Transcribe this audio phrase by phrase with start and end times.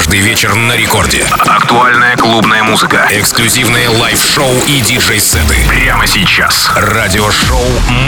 [0.00, 1.26] Каждый вечер на рекорде.
[1.40, 3.06] Актуальная клубная музыка.
[3.10, 5.56] Эксклюзивные лайв-шоу и диджей-сеты.
[5.68, 6.70] Прямо сейчас.
[6.74, 7.60] Радиошоу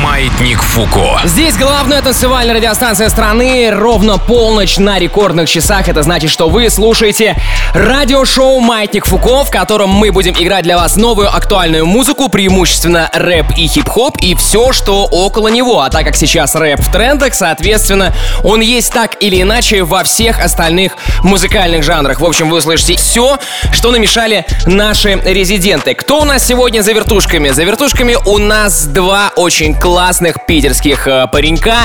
[0.02, 1.20] «Маятник Фуко».
[1.24, 3.68] Здесь главная танцевальная радиостанция страны.
[3.70, 5.86] Ровно полночь на рекордных часах.
[5.86, 7.36] Это значит, что вы слушаете
[7.74, 13.50] радиошоу «Маятник Фуко», в котором мы будем играть для вас новую актуальную музыку, преимущественно рэп
[13.59, 15.80] и хип-хоп, и все, что около него.
[15.80, 20.43] А так как сейчас рэп в трендах, соответственно, он есть так или иначе во всех
[20.43, 22.20] остальных музыкальных жанрах.
[22.20, 23.38] В общем, вы услышите все,
[23.72, 25.95] что намешали наши резиденты.
[25.95, 27.50] Кто у нас сегодня за вертушками?
[27.50, 31.76] За вертушками у нас два очень классных питерских э, паренька.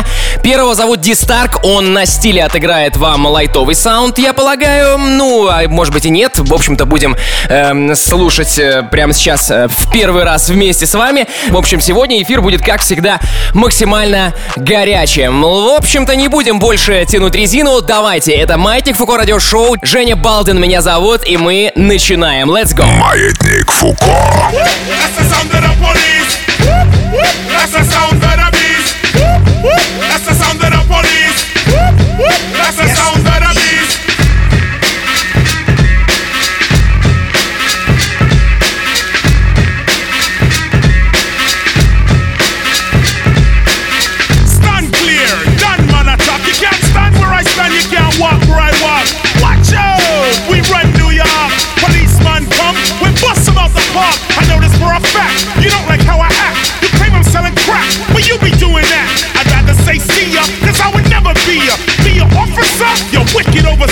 [0.43, 4.97] Первого зовут Ди Старк, он на стиле отыграет вам лайтовый саунд, я полагаю.
[4.97, 6.39] Ну, а может быть и нет.
[6.39, 7.15] В общем-то, будем
[7.49, 11.27] эм, слушать э, прямо сейчас э, в первый раз вместе с вами.
[11.49, 13.19] В общем, сегодня эфир будет, как всегда,
[13.53, 15.41] максимально горячим.
[15.41, 17.81] В общем-то, не будем больше тянуть резину.
[17.81, 19.75] Давайте, это Маятник Фуко Радио Шоу.
[19.89, 22.51] Женя Балдин меня зовут, и мы начинаем.
[22.51, 22.85] Let's go!
[22.99, 23.95] Маятник Фуко.
[27.49, 28.06] That's the sound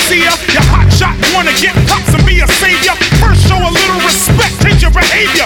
[0.09, 0.53] wicked overseer.
[0.53, 2.95] You hot shot, wanna get props and be a savior.
[3.19, 5.45] First show a little respect, change your behavior,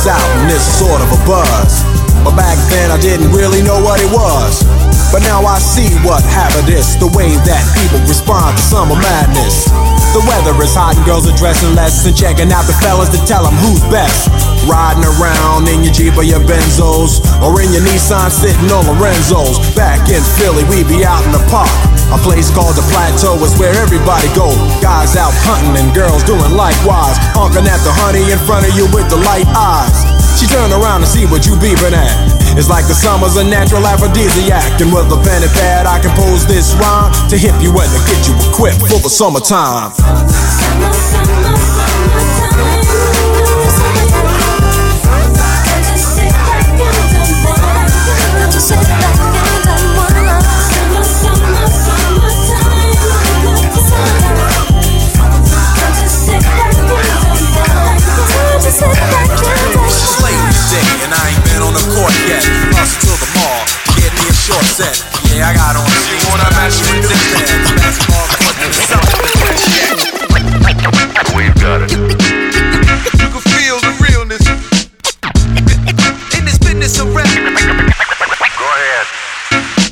[0.00, 1.84] School out and it's sort of a buzz.
[2.24, 4.64] But back then I didn't really know what it was.
[5.12, 9.68] But now I see what happened is the way that people respond to summer madness.
[10.16, 13.20] The weather is hot and girls are dressing less and checking out the fellas to
[13.28, 14.32] tell them who's best.
[14.64, 19.60] Riding around in your Jeep or your Benzos or in your Nissan sitting on Lorenzo's.
[19.76, 21.99] Back in Philly, we be out in the park.
[22.10, 24.50] A place called the Plateau is where everybody go.
[24.82, 27.14] Guys out hunting and girls doing likewise.
[27.38, 29.94] Honking at the honey in front of you with the light eyes.
[30.34, 32.10] She turn around and see what you beeping at.
[32.58, 34.82] It's like the summer's a natural aphrodisiac.
[34.82, 38.00] And with a pen and pad, I compose this rhyme to hip you and to
[38.10, 39.94] get you equipped for the summertime.
[64.80, 64.96] Set.
[65.28, 66.24] Yeah, I got on jeans.
[66.24, 67.60] Wanna match with this man?
[67.76, 70.00] Basketball court and something to fresh yet.
[71.36, 71.92] We've got it.
[73.20, 74.44] You can feel the realness
[76.36, 77.28] in this business of rap.
[77.28, 77.29] Go ahead.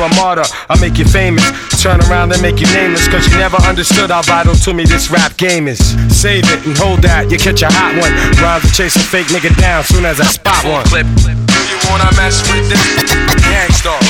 [0.00, 0.48] a martyr.
[0.70, 1.44] I'll make you famous.
[1.82, 3.08] Turn around and make you nameless.
[3.08, 5.80] Cause you never understood how vital to me this rap game is.
[6.08, 8.12] Save it and hold that, you catch a hot one.
[8.40, 10.84] Rhymes to chase a fake nigga down soon as I spot one.
[10.86, 11.04] Clip.
[11.04, 12.80] If you wanna mess with this?
[13.44, 14.00] Gang Starr,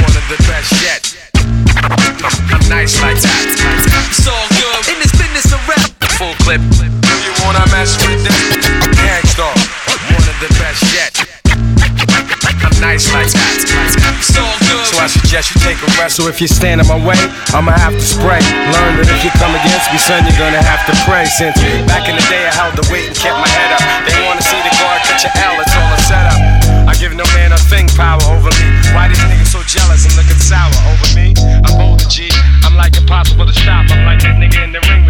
[0.00, 1.02] one of the best yet.
[2.54, 3.44] I'm nice like that.
[4.08, 5.90] It's all good in this business of rap.
[6.16, 6.62] Full clip.
[6.80, 8.38] If you wanna mess with this?
[8.96, 9.54] Gang Starr,
[10.14, 11.35] one of the best yet.
[12.80, 13.56] Nice like that.
[14.86, 16.16] So I suggest you take a rest.
[16.16, 17.18] So if you stand in my way,
[17.56, 18.40] I'ma have to spray.
[18.72, 21.24] Learn that if you come against me, son, you're gonna have to pray.
[21.26, 21.56] Since
[21.88, 23.82] back in the day, I held the weight and kept my head up.
[24.04, 26.38] They wanna see the guard catch your L, it's all a setup.
[26.86, 28.68] I give no man a thing power over me.
[28.94, 31.34] Why these niggas so jealous and looking sour over me?
[31.66, 32.30] I'm older, G.
[32.62, 33.90] I'm like impossible to stop.
[33.90, 35.05] I'm like that nigga in the ring.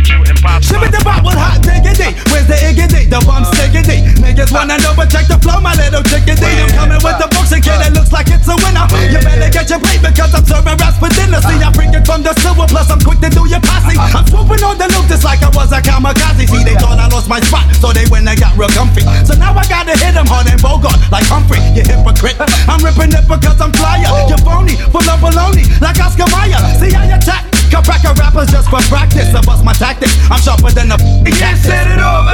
[0.63, 2.17] Shimmy the bop with hot diggity.
[2.33, 3.11] Where's the iggity?
[3.11, 4.03] The bump stickity.
[4.23, 6.63] Niggas wanna know, but check the flow, my little chickadee.
[6.63, 8.87] I'm coming with the books and kid, it looks like it's a winner.
[9.11, 11.43] You better get your plate because I'm serving raps for dinner.
[11.45, 13.99] See, I bring it from the silver, plus I'm quick to do your posse.
[13.99, 16.49] I'm swooping on the loop just like I was a kamikaze.
[16.49, 19.05] See, they thought I lost my spot, so they went and got real comfy.
[19.27, 22.39] So now I gotta hit them hard and Bogart like Humphrey, you hypocrite.
[22.67, 24.09] I'm ripping it because I'm flyer.
[24.31, 26.61] You're phony, full of baloney, like Oscar Mayer.
[26.79, 27.45] See, I attack.
[27.71, 29.35] Cut cracker rappers just for practice.
[29.35, 30.15] I bust my tactics.
[30.31, 32.31] I'm sharper than a Yeah, set it off.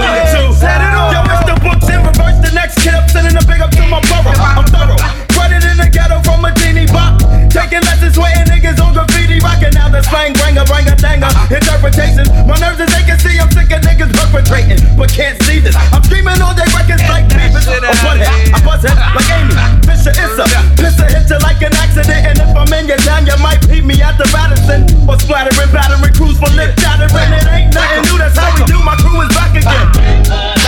[0.58, 1.12] Set it off.
[1.12, 2.38] Yo, it's the books in reverse.
[2.44, 4.37] The next kid up sending a big up to my borough.
[4.37, 5.00] I'm thorough.
[5.37, 7.19] Running in the ghetto from a teeny bop.
[7.49, 9.22] Taking lessons, sweating niggas on graffiti.
[9.43, 11.29] Rocking out the slang, bring a bring a danger.
[11.50, 12.31] Interpretations.
[12.47, 14.79] My nerves they can see, I'm sick of niggas perpetrating.
[14.94, 15.75] But can't see this.
[15.91, 17.67] I'm screaming all day records like Beavis.
[17.67, 18.55] A butthead.
[18.55, 19.55] I buzz head like Amy.
[19.83, 20.47] Fisher, it's a
[20.79, 22.23] pisser, hit you like an accident.
[22.23, 24.87] And if I'm in your town, you might peep me at the Radisson.
[25.11, 27.11] Or splattering, battering crews for lip shattering.
[27.11, 28.79] It ain't nothing new, that's how we do.
[28.83, 30.62] My crew is back again.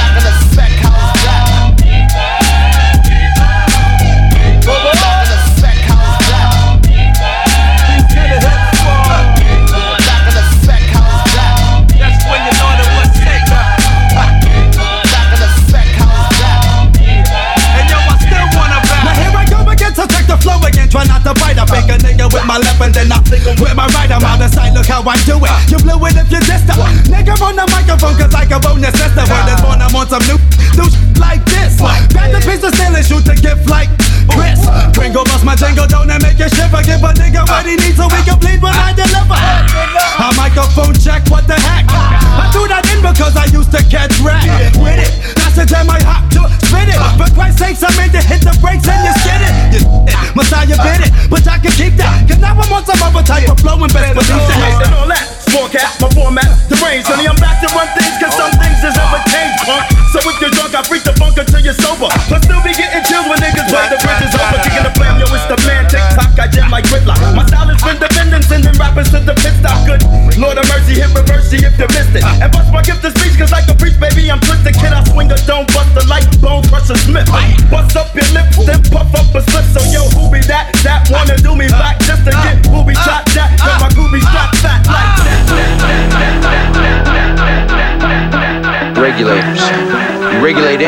[53.17, 54.24] Of flow and best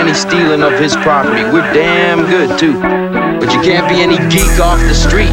[0.05, 1.43] any stealing of his property.
[1.43, 2.73] We're damn good too.
[2.79, 5.29] But you can't be any geek off the street.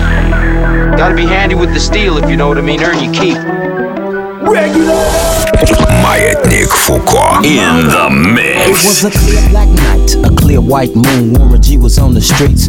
[0.96, 2.82] Gotta be handy with the steel if you know what I mean.
[2.82, 3.36] Earn your keep.
[6.02, 7.44] Маятник Фуко.
[7.44, 9.04] In the It was mix.
[9.04, 11.34] a clear black night, a clear white moon.
[11.34, 12.68] Warren G was on the streets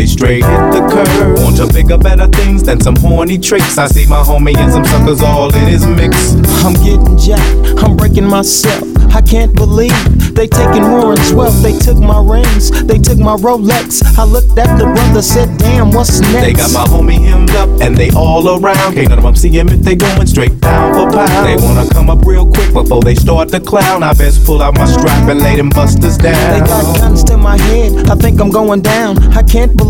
[0.00, 1.38] they straight hit the curve.
[1.44, 3.76] Want to bigger, better things than some horny tricks.
[3.76, 6.32] I see my homie and some suckers all in his mix.
[6.64, 8.88] I'm getting jacked, I'm breaking myself.
[9.12, 9.92] I can't believe
[10.34, 11.60] they taking Warren's wealth.
[11.62, 14.02] They took my rings, they took my Rolex.
[14.16, 16.46] I looked at the brother, said, damn, what's next?
[16.46, 18.94] They got my homie hemmed up and they all around.
[18.94, 21.46] Can't none of them see him if they going straight down for pound.
[21.46, 24.02] They wanna come up real quick before they start to clown.
[24.02, 26.40] I best pull out my strap and lay them busters down.
[26.52, 29.18] They got guns to my head, I think I'm going down.
[29.34, 29.89] I can't believe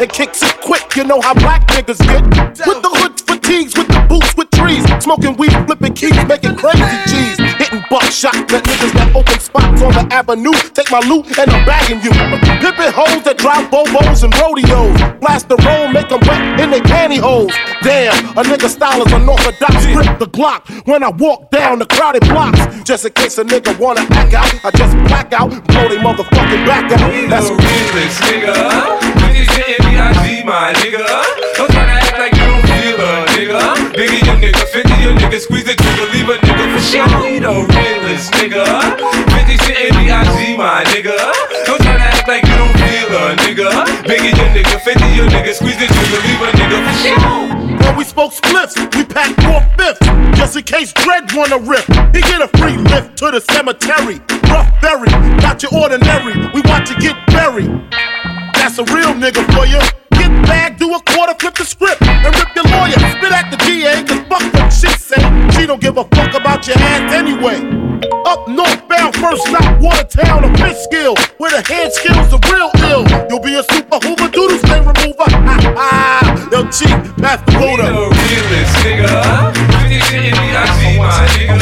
[0.00, 0.96] And kicks it quick.
[0.96, 2.22] You know how black niggas get
[2.66, 6.84] with the hood fatigues, with the boots, with trees, smoking weed, flipping keys, making crazy
[7.06, 8.34] G's, hitting buckshot.
[8.50, 12.10] Let niggas that open spots on the avenue take my loot and I'm bagging you.
[12.60, 16.82] Pimping hoes that drive bobos and rodeos, blast the roll, make them wet in their
[16.82, 17.52] pantyhose.
[17.82, 19.86] Damn, a nigga style is unorthodox.
[19.86, 23.78] Grip the Glock when I walk down the crowded blocks, just in case a nigga
[23.78, 24.52] wanna act out.
[24.64, 27.12] I just black out, blow they motherfucking back out.
[27.30, 29.25] That's realest, nigga.
[30.22, 31.02] Me, my nigga.
[31.56, 33.60] Don't try to act like you don't feel a nigga.
[33.96, 37.06] Biggie, your nigga, 50, your nigga, squeeze the trigger, leave a nigga for sure.
[37.22, 38.64] We the realest, nigga.
[39.34, 41.16] Bitches hitting me, I G my nigga.
[41.66, 43.68] Don't try to act like you don't feel a nigga.
[44.06, 47.56] Biggie, your nigga, 50, your nigga, squeeze the trigger, leave a nigga for sure.
[47.86, 50.06] When we spoke spliffs, we packed four fifths.
[50.36, 51.86] Just in case Dread wanna rip.
[52.14, 54.20] He get a free lift to the cemetery.
[54.50, 55.10] Rough berry,
[55.42, 56.34] not your ordinary.
[56.54, 57.70] We want to get buried.
[58.56, 59.80] That's a real nigga for you.
[60.12, 62.98] Get back, do a quarter, flip the script, and rip your lawyer.
[63.14, 65.20] Spit at the DA, cause fuck what she say.
[65.52, 67.58] She don't give a fuck about your ass anyway.
[68.26, 71.14] Up northbound, first stop, Watertown, a skill.
[71.38, 73.04] Where the hand skills are real ill.
[73.30, 75.28] You'll be a super hoover, doodle stain remover.
[75.30, 76.48] Ha ha.
[76.50, 76.90] Yo, cheap,
[77.22, 77.86] pass the We voter.
[77.86, 79.06] the realest, nigga.
[79.54, 81.06] Bitches hitting me, I G my
[81.38, 81.58] nigga.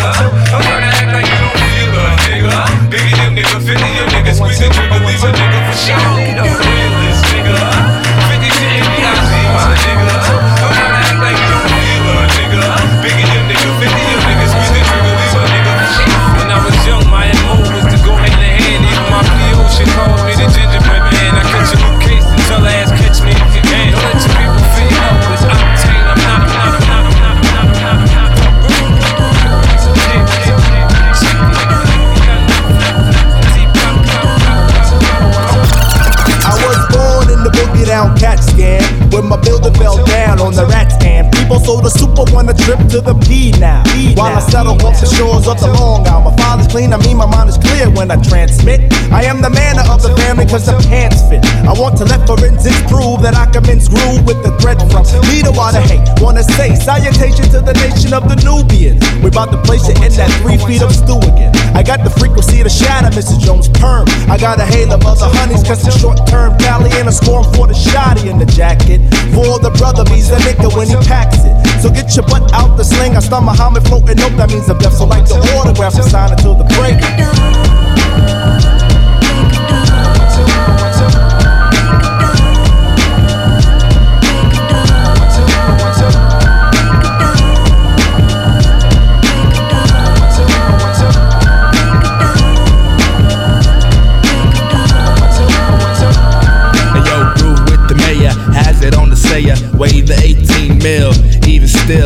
[0.51, 2.57] Don't try to act like you don't feel a nigga.
[2.91, 6.14] Biggie, your nigga, 50, your nigga, squeeze the trigger, leave a nigga for sure.
[39.35, 41.31] My building fell down on the rat scan.
[41.31, 41.91] People so the
[42.25, 43.83] super want a trip to the P now.
[44.15, 46.25] While I settle off the shores of the Long Island.
[46.25, 48.93] My father's clean, I mean my mind is clear when I transmit.
[49.13, 51.45] I am the man of the family cause the pants fit.
[51.65, 55.05] I want to let forensics prove that I can mince groove with the thread from
[55.31, 56.05] leader water hate.
[56.21, 59.01] Wanna say salutation to the nation of the Nubians.
[59.23, 61.53] We about to place it in that three feet of stew again.
[61.75, 63.41] I got the frequency to shatter Mrs.
[63.41, 64.07] Jones' perm.
[64.31, 67.45] I got a hail of other honeys, cause the short term Cali and a scorn
[67.55, 69.01] for the shotty in the jacket.
[69.35, 71.74] For the brother, he's a nigga when he packs it.
[71.85, 73.15] So get your butt out the sling.
[73.15, 74.95] I start Muhammad floating up, that means I'm deaf.
[74.95, 77.74] So like the autograph, and sign until the break.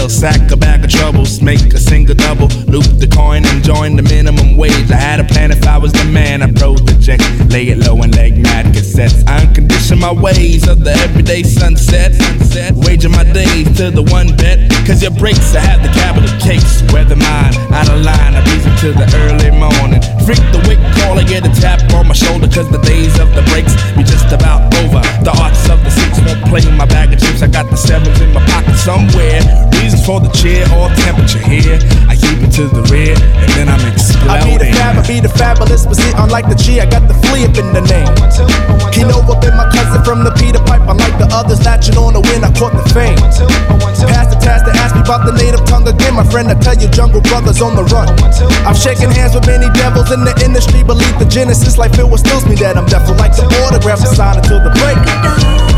[0.08, 4.02] Sack a bag of troubles, make a single double, loop the coin and join the
[4.02, 4.90] minimum wage.
[4.90, 8.14] I had a plan if I was the man, I project, lay it low and
[8.14, 9.26] leg mad cassettes.
[9.26, 14.36] I uncondition my ways of the everyday sunset, sunset, waging my days to the one
[14.36, 14.70] bet.
[14.86, 18.68] Cause your breaks, I have the capital cakes, weather mine, out of line, I reason
[18.78, 20.00] into the early morning.
[20.22, 23.26] Freak the wick call, I get a tap on my shoulder, cause the days of
[23.34, 25.02] the breaks be just about over.
[25.26, 27.42] The arts of the six won't play my bag of chips.
[27.42, 29.42] I got the sevens in my pocket somewhere.
[29.82, 31.77] Reasons for the cheer or temperature here.
[32.08, 34.30] I keep it to the rear, and then I'm exploding.
[34.30, 37.06] I be the fab, I be the fabulous, but see, unlike the G, I got
[37.06, 38.08] the flea up in the name.
[38.92, 42.22] Kino up in my cousin from the Peter Pipe, unlike the others, latching on the
[42.22, 43.18] win, I caught the fame.
[44.08, 46.76] Pass the task to ask me about the native tongue again, my friend, I tell
[46.76, 48.08] you, Jungle Brothers on the run.
[48.66, 52.20] I'm shaking hands with many devils in the industry, believe the genesis, like Phil was
[52.20, 55.77] stills me that I'm deaf, like the autograph, and sign until the break.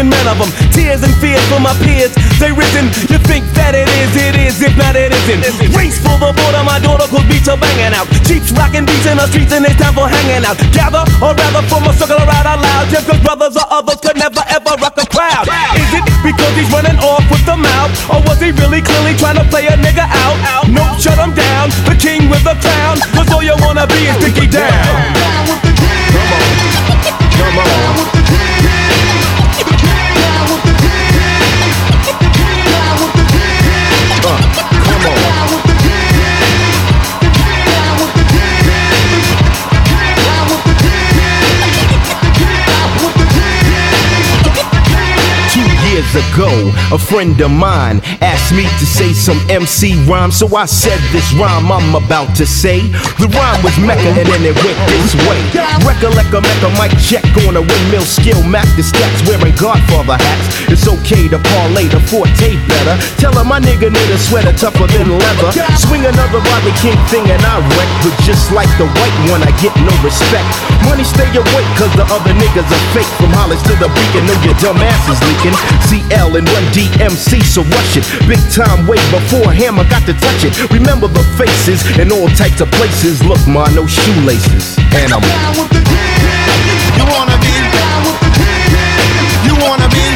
[0.00, 0.50] Making men of them.
[0.72, 2.08] Tears and fears for my peers,
[2.40, 2.88] they risen.
[3.12, 5.44] You think that it is, it is, if not it isn't.
[5.76, 8.08] Race for the border, my daughter could beats are banging out.
[8.24, 10.56] Jeeps rocking beats in the streets and it's time for hanging out.
[10.72, 12.88] Gather, or rather form a circle around out loud.
[12.88, 15.44] Just cause brothers or others could never ever rock a crowd.
[15.76, 17.92] Is it because he's running off with the mouth?
[18.08, 20.64] Or was he really clearly trying to play a nigga out?
[20.64, 21.68] Nope, shut him down.
[21.84, 23.04] The king with the crown.
[23.12, 25.19] Cause all you wanna be is Dickie down.
[46.20, 46.50] Ago,
[46.92, 51.26] a friend of mine asked me to say some MC rhyme, so I said this
[51.34, 52.84] rhyme I'm about to say.
[53.16, 55.40] The rhyme was Mecca and then it went this way.
[55.86, 60.46] Recollect a Mecca mic check on a windmill skill, Mac the stats wearing Godfather hats.
[60.68, 62.96] It's okay to parlay the forte better.
[63.16, 65.50] Tell her my nigga need a sweater tougher than leather.
[65.80, 69.52] Swing another Rodney King thing and I wreck, but just like the white one, I
[69.62, 70.48] get no respect.
[70.84, 73.10] Money stay awake, cause the other niggas are fake.
[73.18, 75.54] From Hollis to the beacon, know your dumb ass is leaking.
[76.10, 78.04] CL and Run-DMC, so rush it.
[78.26, 80.70] Big time way before Hammer got to touch it.
[80.70, 83.22] Remember the faces in all types of places.
[83.22, 84.76] Look, ma, no shoelaces.
[84.94, 85.82] And I'm down with the
[86.98, 88.30] You wanna be down with the
[89.46, 90.09] You wanna be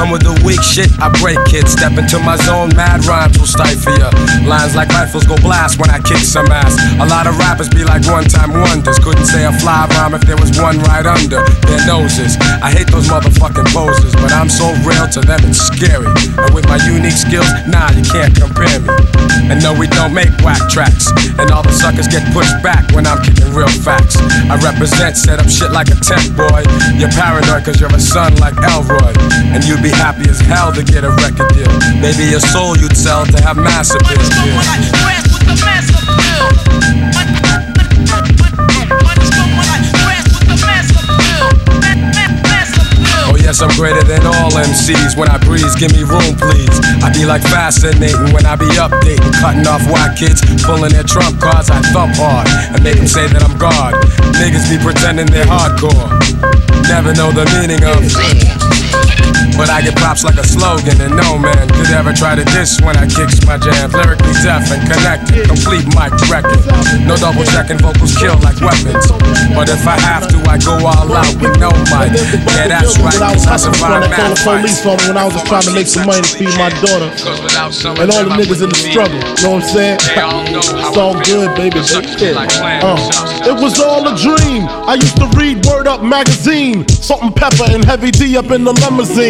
[0.00, 1.68] Come with the weak shit, I break it.
[1.68, 4.08] Step into my zone, mad rhymes will stifle ya.
[4.48, 6.72] Lines like rifles go blast when I kick some ass.
[6.96, 8.96] A lot of rappers be like one time wonders.
[8.96, 12.40] Couldn't say a fly rhyme if there was one right under their noses.
[12.64, 16.08] I hate those motherfucking poses, but I'm so real to them it's scary.
[16.40, 18.96] And with my unique skills, nah, you can't compare me.
[19.52, 21.12] And no, we don't make whack tracks.
[21.36, 24.16] And all the suckers get pushed back when I'm kicking real facts.
[24.48, 26.64] I represent, set up shit like a tech boy.
[26.96, 29.12] You're paranoid cause you're a son like Elroy.
[29.52, 31.70] And you'd be happy as hell to get a record deal.
[32.00, 34.20] Maybe your soul you'd sell to have massive appeal.
[43.30, 45.16] Oh yes, I'm greater than all MCs.
[45.16, 46.76] When I breeze, give me room, please.
[47.02, 51.40] I be like fascinating when I be updating, cutting off white kids, pulling their trump
[51.40, 51.70] cards.
[51.70, 53.94] I thump hard and make them say that I'm God.
[54.40, 56.10] Niggas be pretending they're hardcore,
[56.88, 59.19] never know the meaning of.
[59.56, 62.80] But I get props like a slogan, and no man could ever try to diss
[62.80, 63.90] when I kicks my jam.
[63.92, 66.60] Lyrically deaf and connected, complete mic record.
[67.04, 69.10] No double checking, vocals kill like weapons.
[69.52, 72.14] But if I have to, I go all out with no mic.
[72.56, 74.86] Yeah, that's right, When I was cause I survived call the mad police fights.
[74.86, 77.10] on me when I was just trying to make some money to feed my daughter.
[78.00, 79.18] And all the niggas in the struggle.
[79.20, 79.98] You know what I'm saying?
[80.00, 81.80] It's all good, baby.
[81.80, 82.96] Uh,
[83.46, 84.66] it was all a dream.
[84.88, 86.86] I used to read Word Up magazine.
[86.88, 89.29] Salt and Pepa and Heavy D up in the limousine.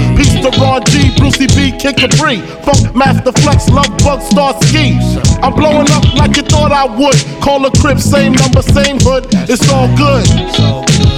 [0.17, 2.37] Peace to Ron G, Brucey B, Kid Capri.
[2.65, 4.97] Funkmaster Flex, Love Bug, Star Ski.
[5.41, 7.17] I'm blowing up like you thought I would.
[7.41, 9.27] Call a crib, same number, same hood.
[9.49, 10.25] It's all good.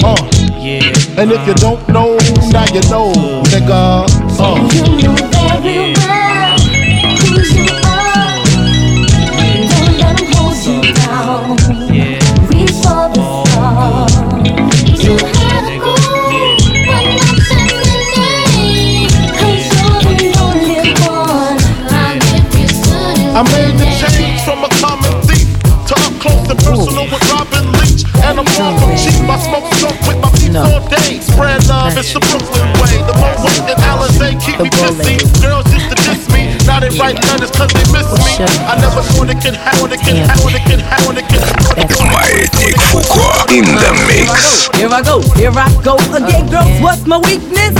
[0.03, 0.15] Uh.
[1.17, 2.17] And if you don't know,
[2.51, 3.11] now you know,
[3.51, 4.07] nigga.
[4.39, 5.92] Uh.
[23.34, 25.48] I made the change from a common thief
[25.88, 28.04] to up close and personal with Robin Leach.
[28.20, 29.24] And I'm far from cheap.
[29.24, 31.20] I smoke dope with my peeps all day.
[31.22, 32.98] Spread love, it's the Brooklyn way.
[33.08, 35.16] The Mohawk and Alizé keep me pissy.
[35.40, 38.44] Girls used to diss me, now they write letters cause they miss me.
[38.68, 41.88] I never thought it could happen, it could happen, it could happen, it could happen.
[42.12, 44.68] Маятник Фуко in the mix.
[44.76, 46.80] Here I go, here I go again, girls.
[46.82, 47.72] What's my weakness?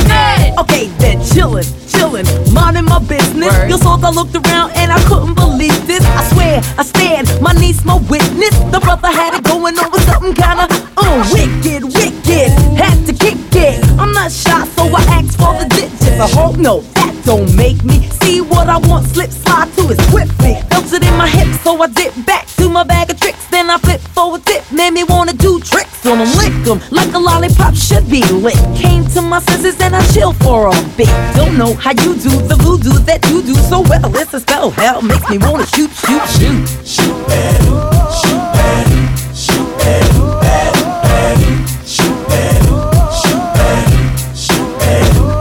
[0.59, 1.66] Okay, then chillin',
[2.03, 3.53] chillin', minding my business.
[3.69, 6.03] Your souls, I looked around and I couldn't believe this.
[6.05, 8.55] I swear, I stand, my niece, my witness.
[8.71, 12.49] The brother had it going on with something kinda uh, wicked, wicked.
[12.75, 13.83] Had to kick it.
[13.99, 16.19] I'm not shy, so I asked for the digits.
[16.19, 19.07] I hope no, that don't make me see what I want.
[19.07, 20.55] Slip slide to it swiftly.
[20.69, 23.52] Felt it in my hips, so I dip back to my bag of tricks.
[23.73, 27.17] I flip forward dip, made me wanna do tricks on them, lick them like a
[27.17, 28.53] lollipop should be lit.
[28.77, 31.09] Came to my senses and I chill for a bit.
[31.36, 34.15] Don't know how you do the voodoo that you do so well.
[34.15, 36.69] It's a spell, hell makes me wanna shoot, shoot, shoot.
[36.86, 37.65] Shoot, baby,
[38.21, 39.01] shoot, baby,
[39.33, 39.73] shoot,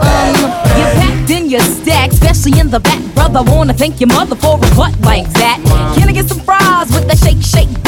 [0.01, 0.35] Um,
[0.77, 3.43] you packed in your stack, especially in the back, brother.
[3.43, 5.59] Wanna thank your mother for a butt like that.
[5.95, 7.82] Can I get some fries with that shake, shake,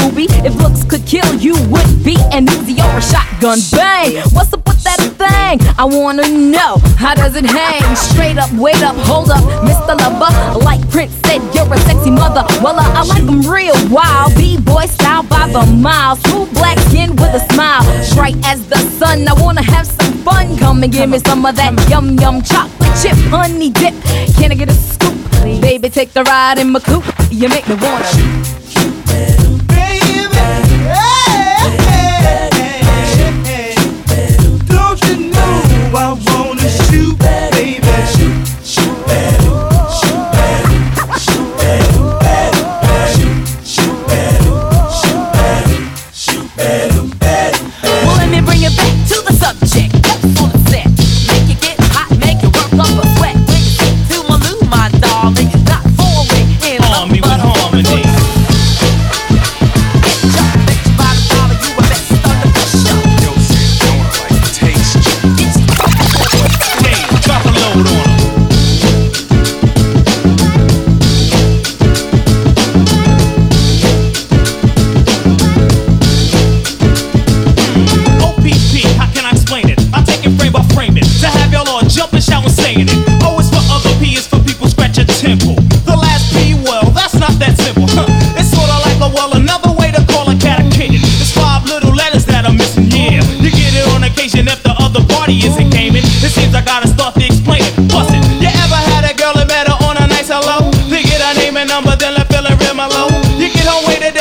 [0.45, 3.59] If looks could kill you, would be an Uzi or a shotgun.
[3.71, 4.21] Bang!
[4.33, 5.59] What's up with that thing?
[5.77, 7.83] I wanna know how does it hang?
[7.95, 9.97] Straight up, wait up, hold up, Mr.
[9.99, 10.59] Lover.
[10.63, 12.43] Like Prince said, you're a sexy mother.
[12.61, 14.35] Well, uh, I like them real wild.
[14.35, 16.15] B-boy style by the mile.
[16.17, 17.83] Smooth black skin with a smile.
[18.15, 19.27] Bright as the sun.
[19.27, 20.57] I wanna have some fun.
[20.57, 23.93] Come and give me some of that yum yum chocolate chip honey dip.
[24.37, 25.15] Can I get a scoop?
[25.61, 27.05] Baby, take the ride in my coupe.
[27.29, 28.55] You make me wanna.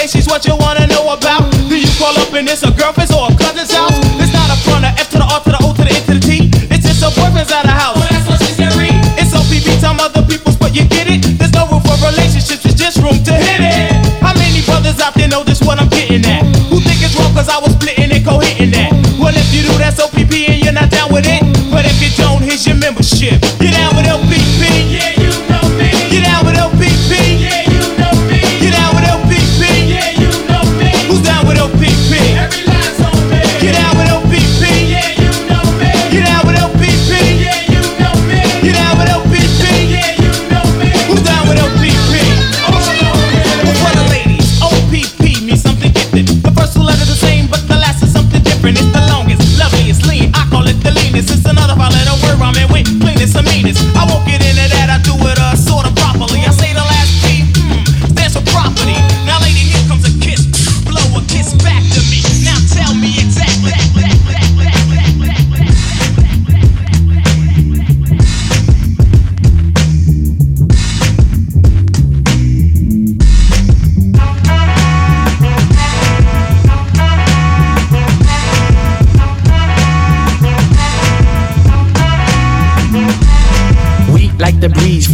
[0.09, 1.51] She's what you wanna know about.
[1.69, 3.24] Do you call up and it's a girlfriend's or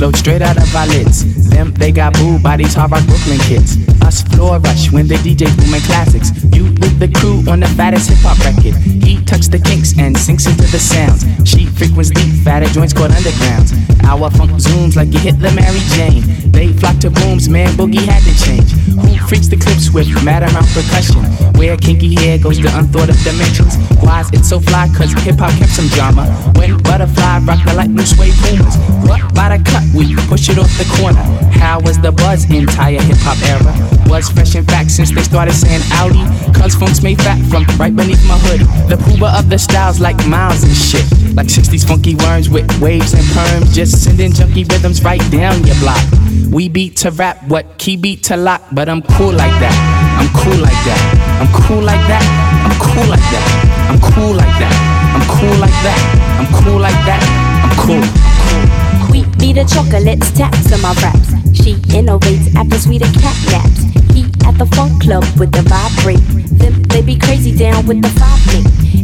[0.00, 1.50] float straight out of our lids.
[1.50, 3.76] Them, they got boo bodies, hard rock Brooklyn kids.
[4.00, 6.32] Us floor rush when the DJ booming classics.
[6.56, 6.69] You
[7.00, 8.76] the crew on the fattest hip hop record.
[8.76, 11.24] He tucks the kinks and sinks into the sounds.
[11.48, 13.72] She frequents deep, fatter joints called undergrounds.
[14.04, 16.22] Our funk zooms like you hit the Mary Jane.
[16.52, 18.70] They flock to booms, man, boogie had to change.
[19.00, 21.24] Who freaks the clips with mad amount percussion?
[21.56, 23.76] Where kinky hair goes to unthought of dimensions.
[24.04, 24.88] Why's it so fly?
[24.92, 26.28] Cause hip hop kept some drama.
[26.56, 28.76] When butterfly rock the like new suede boomers.
[29.08, 31.22] What by the cut we push it off the corner.
[31.56, 33.72] How was the buzz entire hip hop era?
[34.10, 36.24] Was fresh in fact since they started saying Audi.
[36.52, 38.60] Cause funks made fat from right beneath my hood.
[38.88, 41.06] The pooba of the styles like miles and shit.
[41.36, 43.72] Like 60s funky worms with waves and perms.
[43.72, 46.02] Just sending junky rhythms right down your block.
[46.50, 49.76] We beat to rap, what key beat to lock, but I'm cool like that.
[50.18, 51.02] I'm cool like that.
[51.40, 52.26] I'm cool like that.
[52.66, 53.46] I'm cool like that.
[53.90, 54.74] I'm cool like that.
[55.14, 56.00] I'm cool like that.
[56.40, 57.22] I'm cool like that.
[57.64, 59.10] I'm cool.
[59.12, 61.30] Wheat be the chocolates, taps on my raps.
[61.54, 64.09] She innovates after sweeter cat naps.
[64.44, 66.20] At the funk club with the vibrate.
[66.58, 68.40] Them they be crazy down with the five.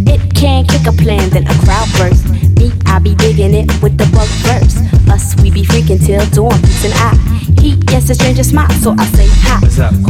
[0.07, 2.29] It can kick a plan, then a crowd burst.
[2.59, 4.77] Me, I be digging it with the bug verse.
[5.09, 7.15] Us, we be freaking till dawn, peace and I.
[7.61, 9.59] He, yes, a stranger smile, so I say hi.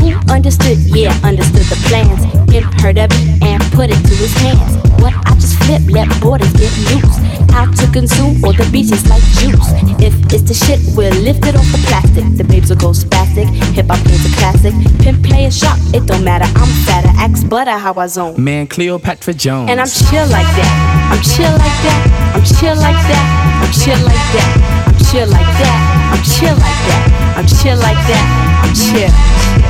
[0.00, 0.78] Who understood?
[0.78, 2.24] Yeah, understood the plans.
[2.52, 4.76] Him heard of it and put it to his hands.
[5.02, 7.18] What I just flip, let borders get loose.
[7.52, 9.70] Out to consume all the beaches like juice.
[10.00, 12.24] If it's the shit, we'll lift it off the plastic.
[12.36, 13.48] The babes will go spastic.
[13.74, 14.74] Hip hop is a classic.
[14.98, 16.46] Pimp play a shot, it don't matter.
[16.56, 17.10] I'm fatter.
[17.18, 18.42] Axe butter how I zone.
[18.42, 19.70] Man, Cleopatra Jones.
[19.70, 20.72] And I'm chill like that.
[21.12, 22.00] I'm chill like that.
[22.34, 23.24] I'm chill like that.
[23.62, 24.50] I'm chill like that.
[24.86, 25.96] I'm chill like that.
[26.12, 27.36] I'm chill like that.
[27.36, 28.26] I'm chill like that.
[28.64, 29.65] I'm chill.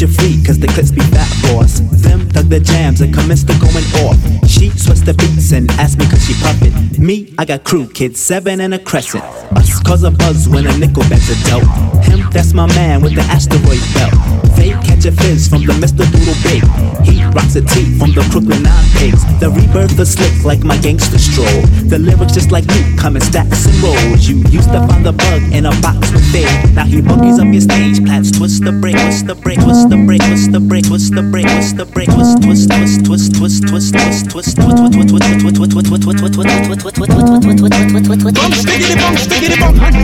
[0.00, 1.97] your feet, cause the clips be fat boys.
[2.28, 4.18] Them dug the jams and commenced to going off.
[4.48, 6.98] She switched the beats and asked me cause she puppet.
[6.98, 9.24] Me, I got crew kids, seven and a crescent.
[9.56, 11.62] Us cause a buzz when a nickel bags a dope.
[12.04, 14.14] Him, that's my man with the asteroid belt.
[14.56, 16.02] They catch a fizz from the Mr.
[16.10, 16.66] Doodle Big.
[17.06, 17.62] He rocks a
[17.94, 19.22] from the Brooklyn Nine Pigs.
[19.38, 21.62] The rebirth is slick like my gangster stroll.
[21.86, 24.26] The lyrics just like me, come in stacks and rolls.
[24.26, 26.50] You used to find the bug in a box with fade.
[26.74, 29.96] Now he boogies up your stage, plats twist the break, twist the break, twist the
[29.96, 33.04] break, twist the break, twist the break, twist the break, twist, twist, twist, twist, twist,
[33.04, 34.98] twist, twist, twist, twist, twist, twist, twist, twist.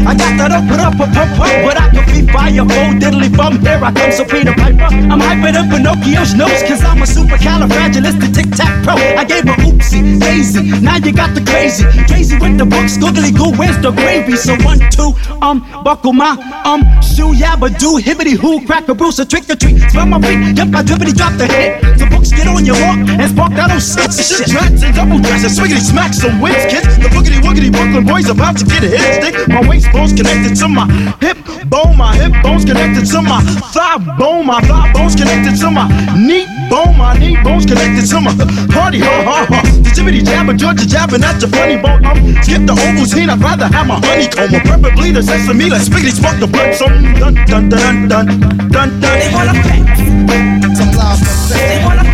[0.07, 2.95] I got that up and up a pump pump, but I can be fire full
[3.03, 3.59] diddly bum.
[3.61, 4.89] Here I come, so Peter Piper.
[5.11, 8.95] I'm hyping up Pinocchio's nose, cause I'm a supercalifragilistic tic tac pro.
[8.95, 10.71] I gave her oopsie, daisy.
[10.81, 13.51] Now you got the crazy, crazy with the books, googly goo.
[13.59, 14.37] Where's the gravy?
[14.37, 19.19] So one, two, um, buckle my um shoe, yabba do, hibbity hoo, crack a bruise,
[19.19, 19.81] a trick or treat.
[19.91, 22.04] Smell my feet, yep, I drippity drop the hit.
[22.05, 24.13] The books get on your walk and spark that old shit.
[24.13, 26.85] Shit, tracks and double dress and swiggity smack some wins, kids.
[27.01, 29.49] The boogity woogity Brooklyn boys about to get a hit stick.
[29.49, 30.85] My waist bone's connected to my
[31.25, 31.41] hip
[31.73, 33.41] bone, my hip bone's connected to my
[33.73, 38.21] thigh bone, my thigh bone's connected to my knee bone, my knee bone's connected to
[38.21, 38.37] my
[38.69, 39.61] party, ha ha ha.
[39.81, 42.05] The jibbity jabber, Georgia jabbing at your funny bone.
[42.05, 45.73] Um, skip the Ovaltine, I'd rather have my honeycomb, or preferably the sesame.
[45.73, 49.01] Let's spiggity spark the blood, so dun dun dun dun dun dun dun.
[49.01, 51.49] They wanna pack problem.
[51.51, 52.14] They wanna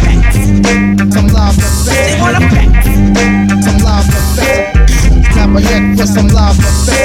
[5.50, 6.56] A some love.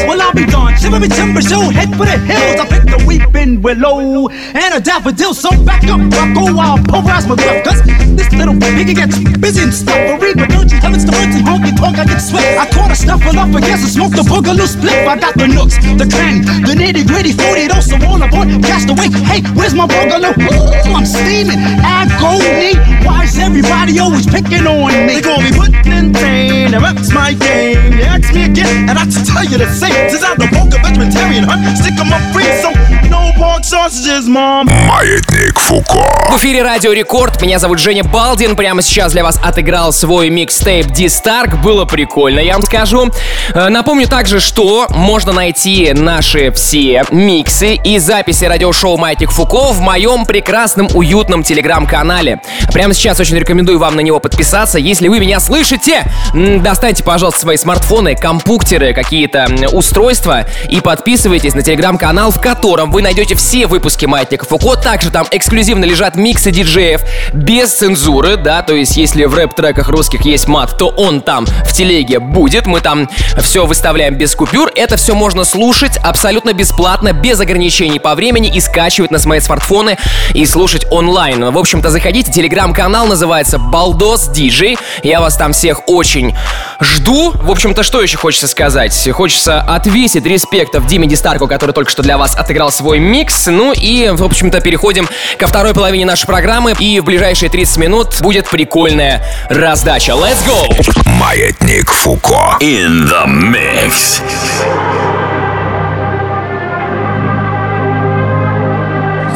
[0.06, 0.78] Well, I'll be gone.
[0.78, 2.62] Shivery timber show, head for the hills.
[2.62, 5.34] I pick the weeping willow and a daffodil.
[5.34, 7.66] So back up, I go wild, pulverize my grip.
[7.66, 7.82] Cause
[8.14, 9.98] this little piggy gets busy and stuff.
[9.98, 12.58] For read, don't you heavens to earth and honky tonk, I get sweat.
[12.62, 15.08] I caught a snuffle up against and smoked the boogaloo split.
[15.10, 18.48] I got the nooks, the clang, the nitty gritty, 40 those so all aboard.
[18.62, 19.10] Cast away.
[19.26, 20.38] Hey, where's my boogaloo?
[20.38, 21.58] Ooh, I'm steaming.
[21.82, 22.78] Agony.
[23.02, 25.18] Why is everybody always picking on me?
[25.18, 25.50] They call me
[25.96, 27.94] Pain, and that's my game.
[28.04, 30.10] Ask me again, and I just tell you the same.
[30.10, 32.70] Since I'm the woke vegetarian hunt, stick 'em up free, so
[33.10, 34.66] no pork sausages, mom.
[34.88, 36.04] Маятник Фуко.
[36.30, 40.88] В эфире Радио Рекорд, меня зовут Женя Балдин, прямо сейчас для вас отыграл свой микстейп
[40.88, 43.10] Дистарк, было прикольно, я вам скажу.
[43.54, 49.80] Э, Напомню также, что можно найти наши все миксы и записи радиошоу Маятник Фуко в
[49.80, 52.42] моем прекрасном уютном телеграм-канале.
[52.74, 56.04] Прямо сейчас очень рекомендую вам на него подписаться, если вы меня слышите.
[56.34, 63.36] Достаньте, пожалуйста, свои смартфоны, компьютеры, какие-то устройства и подписывайтесь на телеграм-канал, в котором вы найдете
[63.36, 64.76] все выпуски Маятника Фуко.
[64.78, 67.02] Также там эксклюзивно лежат миксы диджеев
[67.34, 71.72] без цензуры, да, то есть если в рэп-треках русских есть мат, то он там в
[71.74, 72.66] телеге будет.
[72.66, 73.08] Мы там
[73.38, 74.72] все выставляем без купюр.
[74.76, 80.00] Это все можно слушать абсолютно бесплатно, без ограничений по времени и скачивать на свои смартфоны
[80.34, 81.52] и слушать онлайн.
[81.52, 84.80] В общем-то, заходите, телеграм-канал называется Балдос Диджей.
[85.04, 86.36] Я вас там всех очень
[86.80, 87.32] жду.
[87.36, 89.10] В общем-то, что еще хочется сказать?
[89.12, 93.48] Хочется отвесить респектов Диме Дистарку, который только что для вас отыграл свой микс.
[93.48, 96.74] Ну и, в общем-то, переходим ко второй половине нашей программы.
[96.80, 100.12] И в ближайшие 30 минут будет прикольная раздача.
[100.12, 101.06] Let's go!
[101.06, 102.58] Маятник Фуко.
[102.60, 104.22] In the mix.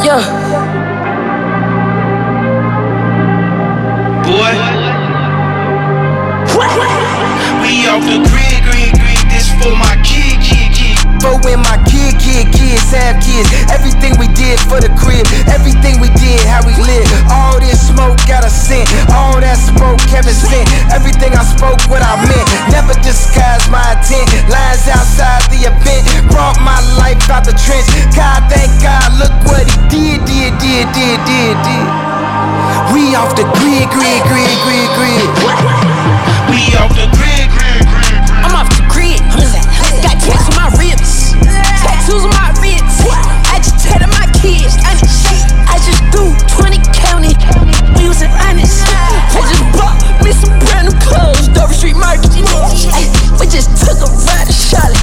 [0.04, 0.38] Yeah.
[11.19, 13.51] For when my kid, kid, kids have kids.
[13.67, 15.27] Everything we did for the crib.
[15.51, 17.08] Everything we did, how we live.
[17.27, 18.88] All this smoke got a scent.
[19.12, 20.67] All that smoke Kevin sent.
[20.95, 22.47] Everything I spoke, what I meant.
[22.71, 24.32] Never disguise my intent.
[24.47, 26.08] Lines outside the event.
[26.32, 27.88] Brought my life out the trench.
[28.15, 31.88] God, thank God, look what he did, did, did, did, did, did.
[32.95, 35.27] We off the grid, grid, grid, grid, grid.
[36.47, 38.17] We off the grid, grid, grid.
[38.39, 38.79] I'm off
[53.39, 55.00] We just took a ride to Charlotte.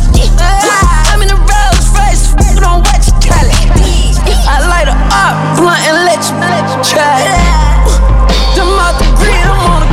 [1.09, 2.37] I'm in Rolls Royce.
[3.25, 3.57] Cali.
[4.45, 5.01] I light up,
[5.57, 6.37] blunt and let you,
[6.85, 7.25] try.
[8.55, 9.09] Them off the
[9.49, 9.89] on.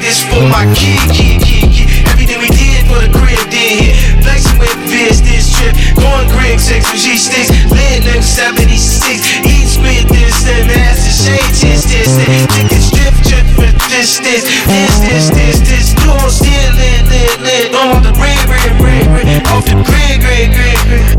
[0.00, 0.96] This for my kid.
[2.08, 4.10] Everything we did for the crib, did
[4.60, 5.74] with this trip.
[5.96, 6.60] Going with
[6.96, 7.50] G sticks.
[7.72, 9.46] Lit nigga 76.
[9.48, 12.46] Eat spit this, that master shade, this, this, this.
[12.52, 13.14] Nigga strip,
[13.90, 15.92] this, this, this, this, this, this.
[16.04, 17.74] You on still lit, lit, lit.
[17.74, 19.46] I'm the grid, grid, grid.
[19.48, 21.09] Off the grid, grid, grid.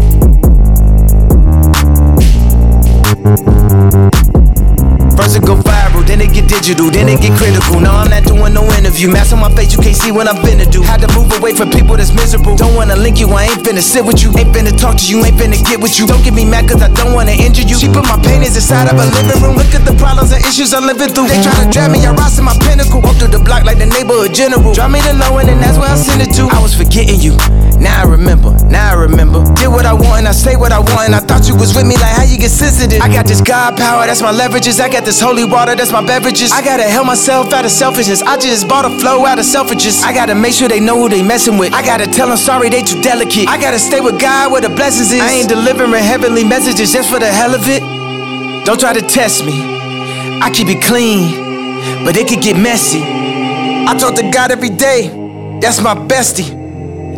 [6.71, 7.79] Digital, then it get critical.
[7.79, 9.11] No, I'm not doing no interview.
[9.11, 10.81] Mask on my face, you can't see what I'm finna do.
[10.81, 12.55] Had to move away from people that's miserable.
[12.55, 14.31] Don't wanna link you, I ain't finna sit with you.
[14.39, 16.07] Ain't finna talk to you, ain't finna get with you.
[16.07, 17.77] Don't get me mad cause I don't wanna injure you.
[17.77, 19.55] She put my paintings inside of a living room.
[19.55, 21.27] Look at the problems and issues I'm living through.
[21.27, 23.01] They try to drag me, I rise to my pinnacle.
[23.01, 24.73] Walk through the block like the neighborhood general.
[24.73, 26.47] Drop me the low end and that's where I send it to.
[26.47, 27.35] I was forgetting you.
[27.81, 29.41] Now I remember, now I remember.
[29.57, 31.09] Did what I want and I say what I want.
[31.09, 33.01] And I thought you was with me, like how you get sensitive.
[33.01, 34.79] I got this God power, that's my leverages.
[34.79, 36.51] I got this holy water, that's my beverages.
[36.51, 38.21] I gotta help myself out of selfishness.
[38.21, 40.03] I just bought a flow out of selfishness.
[40.03, 41.73] I gotta make sure they know who they messing with.
[41.73, 43.47] I gotta tell them sorry, they too delicate.
[43.47, 45.21] I gotta stay with God where the blessings is.
[45.21, 47.81] I ain't delivering heavenly messages just for the hell of it.
[48.65, 49.57] Don't try to test me.
[50.41, 53.01] I keep it clean, but it could get messy.
[53.01, 55.09] I talk to God every day,
[55.61, 56.60] that's my bestie.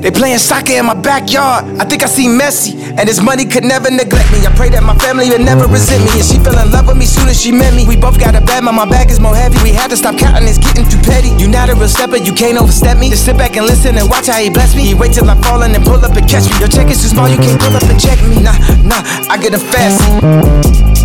[0.03, 1.63] They playing soccer in my backyard.
[1.79, 4.43] I think I see Messi, and his money could never neglect me.
[4.43, 6.99] I pray that my family would never resent me, and she fell in love with
[6.99, 7.87] me soon as she met me.
[7.87, 9.55] We both got a bad, but my bag is more heavy.
[9.63, 11.31] We had to stop counting, it's getting too petty.
[11.39, 13.15] You not a real stepper, you can't overstep me.
[13.15, 14.83] Just sit back and listen and watch how he bless me.
[14.83, 16.59] He wait till I fall and then pull up and catch me.
[16.59, 18.43] Your check is too small, you can't pull up and check me.
[18.43, 18.99] Nah, nah,
[19.31, 20.03] I get a fast.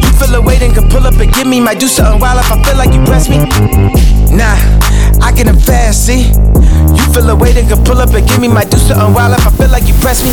[0.02, 1.62] You feel a weight and can pull up and give me.
[1.62, 3.38] Might do something wild if I feel like you press me.
[4.34, 4.58] Nah,
[5.20, 6.28] I get them fast, see?
[6.28, 8.48] You feel a weight and can pull up and give me.
[8.48, 10.32] my do something wild if I feel like you press me.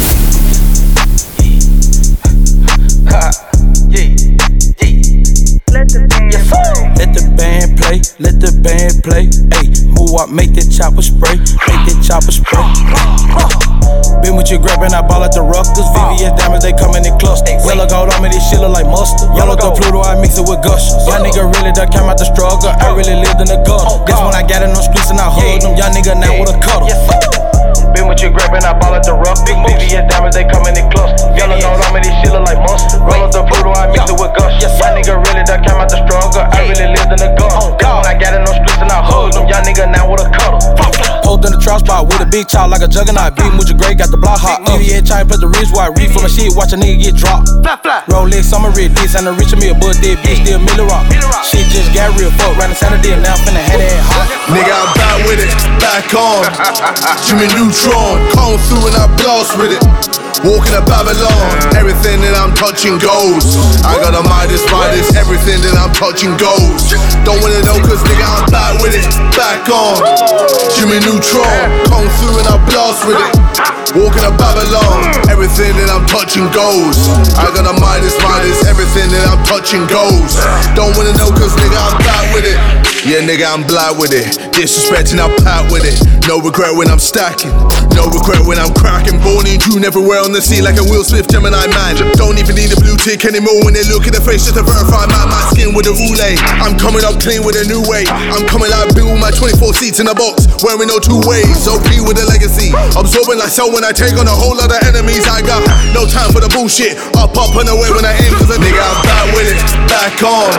[3.09, 3.31] Ha,
[3.89, 4.15] yeah,
[4.79, 5.05] yeah.
[6.95, 9.27] Let the band play, let the band play.
[9.59, 12.63] Ayy, move up, make that chopper spray, make that chopper spray.
[14.23, 15.85] Been with your grabbing, I ball at the Ruckers.
[15.91, 17.51] VVS diamonds, they come in the cluster.
[17.67, 19.27] Yellow gold on me, this shit look like mustard.
[19.35, 20.95] Yellow gold Pluto, I mix it with gushers.
[21.05, 22.71] Young nigga really done came out the struggle.
[22.71, 23.99] I really lived in the gutter.
[24.07, 24.54] This when I got
[36.37, 36.53] out.
[36.53, 37.75] I really lived in the gutter.
[37.75, 39.47] This oh, when I got in those streets and I hugged them.
[39.47, 40.59] Young nigga now with a cutter.
[41.25, 43.33] Posed in the trap spot with a big chop like a juggernaut.
[43.33, 44.61] Beat with your gray, got the block hot.
[44.67, 45.97] VVS trying to put the wrist wide.
[45.97, 47.49] Read for my shit, watch a nigga get dropped.
[48.11, 50.61] Rolex, I'm a red this, and the rich of me a bud dead bitch, still
[50.61, 51.09] Miller Rock.
[51.47, 54.27] Shit just got real fuck, right on Saturday, and now I'm finna head that hot.
[54.53, 56.45] Nigga, I'm back with it, back on.
[57.25, 60.24] Jimmy Neutron, come through and I blast with it.
[60.43, 61.47] Walking to Babylon,
[61.79, 63.55] everything that I'm touching goes.
[63.87, 66.91] I got a Midas, Midas, everything that I'm touching goes.
[67.23, 70.03] Don't wanna know, cause nigga, I'm back with it, back on.
[70.75, 71.47] Jimmy Neutron,
[71.87, 73.31] come through and I blast with it.
[73.95, 76.99] Walking to Babylon, everything that I'm touching goes.
[77.39, 80.35] I got a Midas, Midas, everything that I'm touching goes.
[80.75, 82.59] Don't wanna know, cause nigga, I'm back with it.
[83.07, 84.35] Yeah, nigga, I'm black with it.
[84.51, 85.95] Disrespecting, I pat with it.
[86.27, 87.53] No regret when I'm stacking.
[87.93, 89.21] No regret when I'm cracking.
[89.21, 91.93] Born in June, everywhere on the scene like a Will Smith Gemini man.
[92.17, 94.65] Don't even need a blue tick anymore when they look at the face just to
[94.65, 96.41] verify my, my skin with a roulette.
[96.65, 98.09] I'm coming up clean with a new way.
[98.09, 101.69] I'm coming like Bill with my 24 seats in a box, wearing no two ways.
[101.69, 102.73] OP with a legacy.
[102.97, 105.29] Absorbing like so when I take on a whole lot of enemies.
[105.29, 105.61] I got
[105.93, 106.97] no time for the bullshit.
[107.21, 109.61] Up, up and away when I aim, cause a nigga, I'm back with it.
[109.85, 110.49] Back on.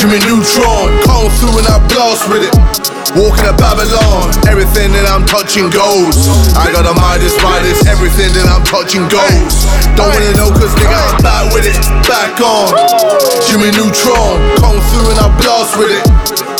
[0.00, 2.97] Jimmy Neutron, come through and I blast with it.
[3.16, 6.28] Walking to Babylon, everything that I'm touching goes.
[6.52, 9.64] I got a Midas, Midas, everything that I'm touching goes.
[9.96, 12.68] Don't wanna know cause nigga I'm back with it, back on.
[13.48, 16.04] Jimmy Neutron, come through and I blast with it.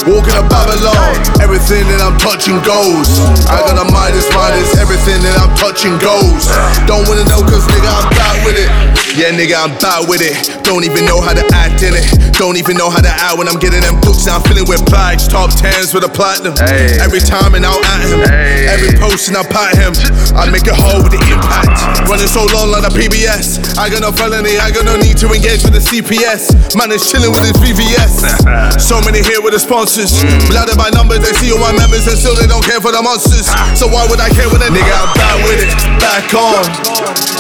[0.08, 3.20] Walking to Babylon, everything that I'm touching goes.
[3.52, 6.48] I got a Midas, Midas, everything that I'm touching goes.
[6.88, 8.70] Don't wanna know cause nigga I'm back with it.
[9.14, 10.57] Yeah, nigga, I'm back with it.
[10.68, 12.04] Don't even know how to act in it.
[12.36, 14.28] Don't even know how to act when I'm getting them books.
[14.28, 16.52] Now I'm feeling with bags, top tens with a platinum.
[17.00, 18.20] Every time and out at him.
[18.68, 19.96] Every post and I pat him.
[20.36, 22.04] I make a hole with the impact.
[22.04, 23.80] Running so long like a PBS.
[23.80, 26.76] I got no felony, I got no need to engage with the CPS.
[26.76, 28.28] Man is chilling with his VVS.
[28.78, 30.20] So many here with the sponsors.
[30.20, 30.52] Mm.
[30.52, 33.00] Blooded by numbers, they see all my members and still they don't care for the
[33.00, 33.48] monsters.
[33.72, 35.72] So why would I care when a nigga I'm back with it?
[36.00, 36.64] Back on.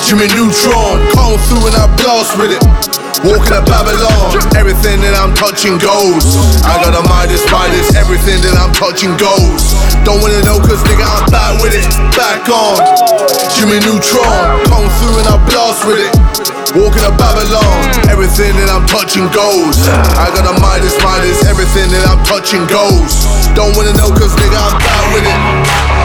[0.08, 2.64] Jimmy Neutron, come through and I blast with it.
[3.26, 6.38] Walking to Babylon, everything that I'm touching goes.
[6.62, 9.74] I got a Midas, Midas, everything that I'm touching goes.
[10.06, 11.82] Don't wanna know cause nigga I'm back with it,
[12.14, 12.78] back on.
[13.58, 16.14] Jimmy Neutron, come through and I blast with it.
[16.78, 17.74] Walking to Babylon,
[18.06, 19.82] everything that I'm touching goes.
[20.14, 23.26] I got a Midas, Midas, everything that I'm touching goes.
[23.58, 25.97] Don't wanna know cause nigga I'm back with it.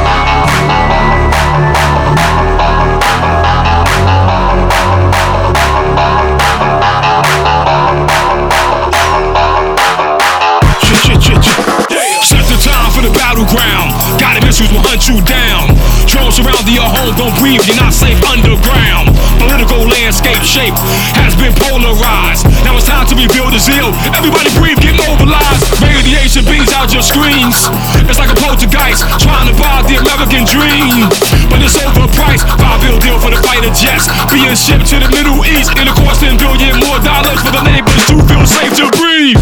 [14.63, 15.75] Missiles will hunt you down.
[16.07, 19.11] Drones surround your home, don't breathe, you're not safe underground.
[19.43, 20.75] Political landscape shape
[21.19, 22.47] has been polarized.
[22.63, 23.91] Now it's time to rebuild the zeal.
[24.15, 25.67] Everybody breathe, get mobilized.
[25.83, 27.67] Radiation beams out your screens.
[28.07, 31.11] It's like a poltergeist trying to buy the American dream.
[31.51, 32.47] But it's overpriced.
[32.55, 34.07] Five bill deal for the fighter jets.
[34.31, 35.75] Being shipped to the Middle East.
[35.75, 39.39] And it costs 10 billion more dollars for the neighbors to feel safe to breathe.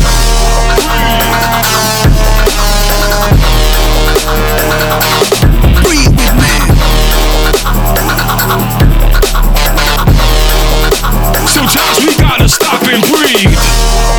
[11.47, 13.01] Sometimes we gotta stop and.
[13.11, 14.10] Breathe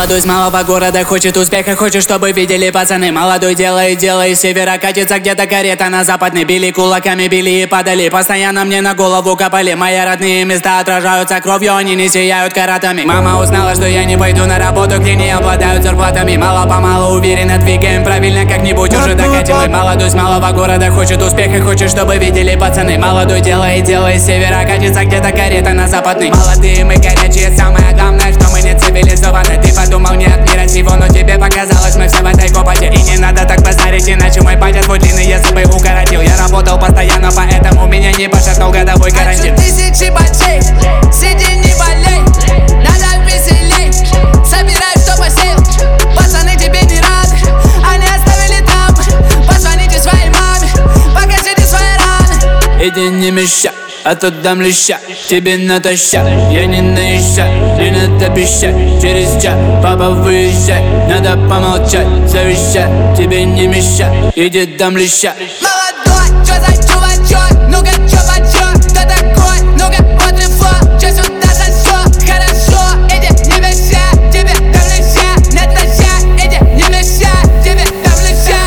[0.00, 3.12] Молодой из малого города хочет успеха, хочет, чтобы видели пацаны.
[3.12, 8.08] Молодой делает дело из севера, катится где-то карета на западный Били кулаками, били и падали,
[8.08, 13.02] постоянно мне на голову копали Мои родные места отражаются кровью, они не сияют каратами.
[13.02, 16.34] Мама узнала, что я не пойду на работу, где не обладают зарплатами.
[16.34, 22.16] Мало-помалу уверенно двигаем правильно, как-нибудь уже докатим молодой с малого города хочет успеха, хочет, чтобы
[22.16, 22.96] видели пацаны.
[22.96, 28.32] Молодой делает дело из севера, катится где-то карета на западный Молодые мы горячие, самое главное,
[28.32, 28.39] что
[29.00, 32.86] цивилизованы Ты подумал не от мира сего, но тебе показалось мы все в этой копоте.
[32.92, 36.20] И не надо так базарить, иначе мой батя твой длинные зубы укоротил.
[36.20, 39.56] Я работал постоянно, поэтому меня не пошатнул годовой карантин.
[39.56, 40.62] Тысячи бачей,
[41.12, 42.20] сиди не болей.
[42.82, 43.92] Надо веселей,
[44.44, 45.58] собирай, что посеял.
[46.16, 47.36] Пацаны тебе не рады,
[47.86, 49.46] они оставили там.
[49.46, 50.68] Позвоните своей маме,
[51.14, 52.88] покажите свои раны.
[52.88, 53.72] Иди не мешай,
[54.04, 54.98] а то дам леща
[55.28, 63.16] Тебе натощак, я не наезжай Не надо пищать, через час Папа выезжай, надо помолчать Совещать,
[63.16, 69.60] тебе не мешай Иди дам леща Молодой, чё за чувачок, ну-ка чё почёт Кто такой,
[69.78, 76.88] ну-ка вот Чё сюда зашёл, хорошо Иди не мешай, тебе дам леща Натощак, иди не
[76.88, 77.44] мешай.
[77.62, 78.60] Тебе дам леща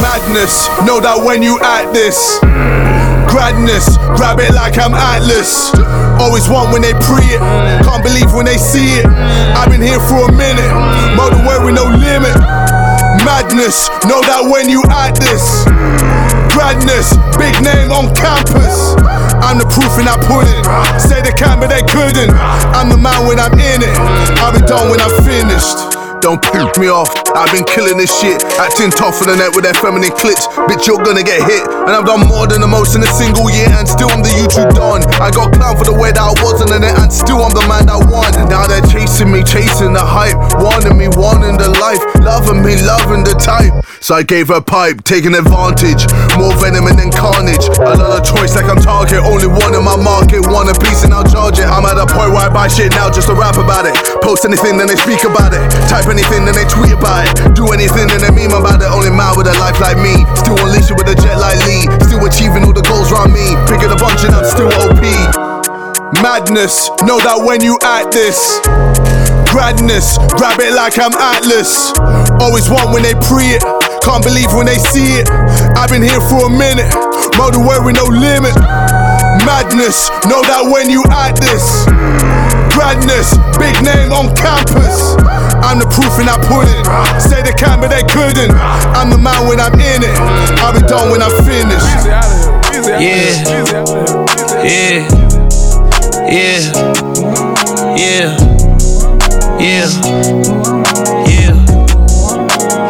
[0.00, 2.40] Madness, know that when you act this.
[3.40, 5.72] Gradness, grab it like I'm Atlas.
[6.20, 7.40] Always want when they pre it,
[7.88, 9.08] can't believe when they see it.
[9.56, 10.68] I've been here for a minute,
[11.16, 12.36] motorway with no limit.
[13.24, 15.64] Madness, know that when you act this.
[16.52, 18.92] Gradness, big name on campus.
[19.40, 20.60] I'm the proof and I put it.
[21.00, 22.36] Say they can, but they couldn't.
[22.76, 23.96] I'm the man when I'm in it.
[24.44, 25.29] I'll be done when I'm finished.
[26.20, 27.08] Don't piss me off.
[27.32, 28.44] I've been killing this shit.
[28.60, 30.44] Acting tough for the net with their feminine clits.
[30.68, 31.64] Bitch, you're gonna get hit.
[31.64, 33.72] And I've done more than the most in a single year.
[33.72, 35.00] And still I'm the YouTube Don.
[35.16, 36.92] I got clown for the way that I was on the net.
[37.00, 38.28] And still I'm the man that won.
[38.52, 40.36] Now they're chasing me, chasing the hype.
[40.60, 42.04] Wanting me, wanting the life.
[42.20, 43.72] Loving me, loving the type.
[44.04, 46.04] So I gave her pipe, taking advantage.
[46.36, 47.64] More venom and then carnage.
[47.80, 49.24] A lot of choice like I'm target.
[49.24, 50.44] Only one in my market.
[50.44, 51.68] One a piece and I'll charge it.
[51.68, 53.96] I'm at a point where I buy shit now just to rap about it.
[54.20, 55.64] Post anything, then they speak about it.
[55.88, 57.54] Type anything, then they tweet about it.
[57.54, 58.90] Do anything, then they meme about it.
[58.90, 60.26] Only man with a life like me.
[60.34, 61.86] Still unleashed with a jet like Lee.
[62.04, 63.54] Still achieving all the goals around me.
[63.70, 65.00] Picking a bunch and I'm still OP.
[66.18, 68.60] Madness, know that when you act this.
[69.54, 71.94] Gradness, grab it like I'm Atlas.
[72.42, 73.62] Always want when they pre it.
[74.02, 75.30] Can't believe when they see it.
[75.78, 76.90] I've been here for a minute.
[77.38, 78.54] Motor wearing no limit.
[79.46, 81.86] Madness, know that when you add this.
[82.74, 85.16] Gradness, big name on campus.
[85.62, 86.84] I'm the proof and I put it.
[87.20, 88.52] Say they can, but they couldn't.
[88.96, 90.14] I'm the man when I'm in it.
[90.60, 91.86] I'll be done when I'm finished.
[92.98, 93.00] Yeah.
[93.00, 93.34] Yeah.
[94.64, 95.06] Yeah.
[97.96, 98.36] Yeah.
[99.60, 99.88] Yeah.
[101.28, 101.54] Yeah.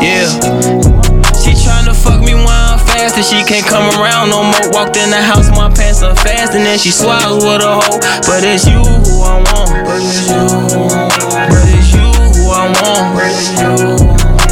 [0.00, 0.28] Yeah.
[1.40, 4.70] She tryna fuck me while I'm fast and she can't come around no more.
[4.72, 7.98] Walked in the house, my pants are fast and then she swallows with a hoe.
[8.26, 9.70] But it's you who I want.
[9.84, 10.36] But it's you.
[10.36, 11.59] But it's you who I want.
[12.60, 13.96] It's you.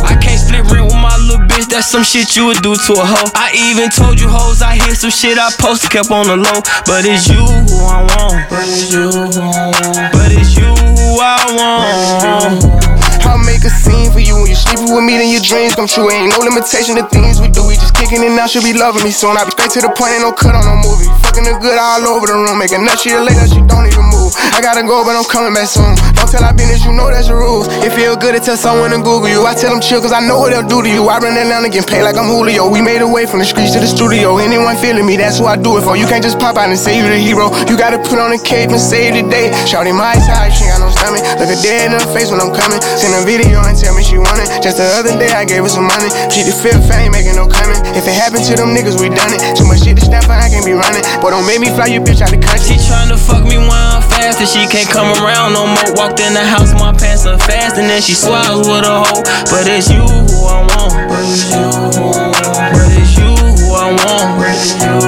[0.01, 1.69] I can't split rent with my little bitch.
[1.69, 3.29] That's some shit you would do to a hoe.
[3.37, 6.65] I even told you hoes I hear some shit I posted kept on the low.
[6.89, 8.49] But it's you who I want.
[8.49, 10.13] But it's you who I want.
[10.17, 12.89] But it's you who I want.
[13.29, 15.85] I'll make a scene for you when you're sleeping with me, then your dreams come
[15.85, 16.09] true.
[16.09, 17.61] Ain't no limitation to things we do.
[17.69, 19.37] We just kicking it now, she'll be loving me soon.
[19.37, 21.13] I be straight to the point, ain't no cut on no movie.
[21.29, 24.33] Fucking her good all over the room, making nut she later, she don't even move.
[24.57, 25.93] I gotta go, but I'm coming back soon.
[26.29, 27.73] Tell I business, you know that's the rules.
[27.81, 29.49] It feel good to tell someone to Google you.
[29.49, 31.09] I tell them chill, cause I know what they'll do to you.
[31.09, 32.69] I run Atlanta, getting paid like I'm Julio.
[32.69, 34.37] We made a way from the streets to the studio.
[34.37, 35.97] Anyone feeling me, that's who I do it for.
[35.97, 37.49] You can't just pop out and say you the hero.
[37.65, 39.57] You gotta put on a cape and save the day.
[39.65, 41.25] Shouting my high, she got no stomach.
[41.41, 42.77] Look her dead in the face when I'm coming.
[43.01, 44.53] Send a video and tell me she want it.
[44.61, 46.13] Just the other day I gave her some money.
[46.29, 47.81] She the fifth fame, making no comment.
[47.97, 49.41] If it happened to them niggas, we done it.
[49.57, 51.01] Too much shit to stand for, I can't be running.
[51.25, 52.77] Boy, don't make me fly you bitch out the country.
[52.77, 56.18] She tryna fuck me while I'm fast and she can't come around no more.
[56.19, 59.23] Walked in the house, my pants are fast and then she swallows with a hoe.
[59.55, 60.91] But it's you who I want.
[61.07, 62.75] But it's you who I want.
[62.75, 64.43] But it's you who I want.
[64.43, 64.99] But it's you.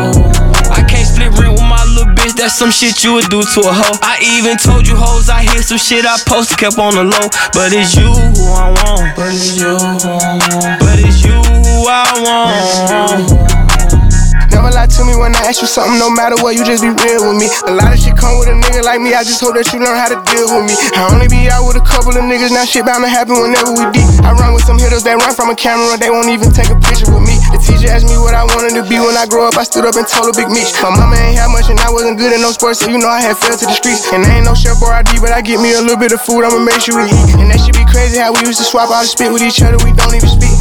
[0.70, 2.38] I can't split rent with my little bitch.
[2.38, 3.98] That's some shit you would do to a hoe.
[4.02, 7.26] I even told you hoes I hear some shit I posted kept on the low.
[7.58, 9.16] But it's you who I want.
[9.18, 10.78] But it's you who I want.
[10.78, 13.59] But it's you who I want.
[14.50, 16.90] Never lie to me when I ask you something, no matter what, you just be
[16.90, 17.48] real with me.
[17.70, 19.78] A lot of shit come with a nigga like me, I just hope that you
[19.78, 20.74] learn how to deal with me.
[20.98, 23.70] I only be out with a couple of niggas, now shit bound to happen whenever
[23.70, 24.06] we deep.
[24.26, 26.78] I run with some hitters that run from a camera, they won't even take a
[26.78, 27.38] picture with me.
[27.80, 29.96] Teacher asked me what I wanted to be when I grow up, I stood up
[29.96, 30.76] and told a big Meech.
[30.84, 33.08] My mama ain't had much and I wasn't good at no sports, so you know
[33.08, 34.12] I had fell to the streets.
[34.12, 36.20] And I ain't no chef or ID, but I get me a little bit of
[36.20, 37.40] food, I'ma make sure we eat.
[37.40, 39.64] And that should be crazy how we used to swap out the spit with each
[39.64, 40.60] other, we don't even speak.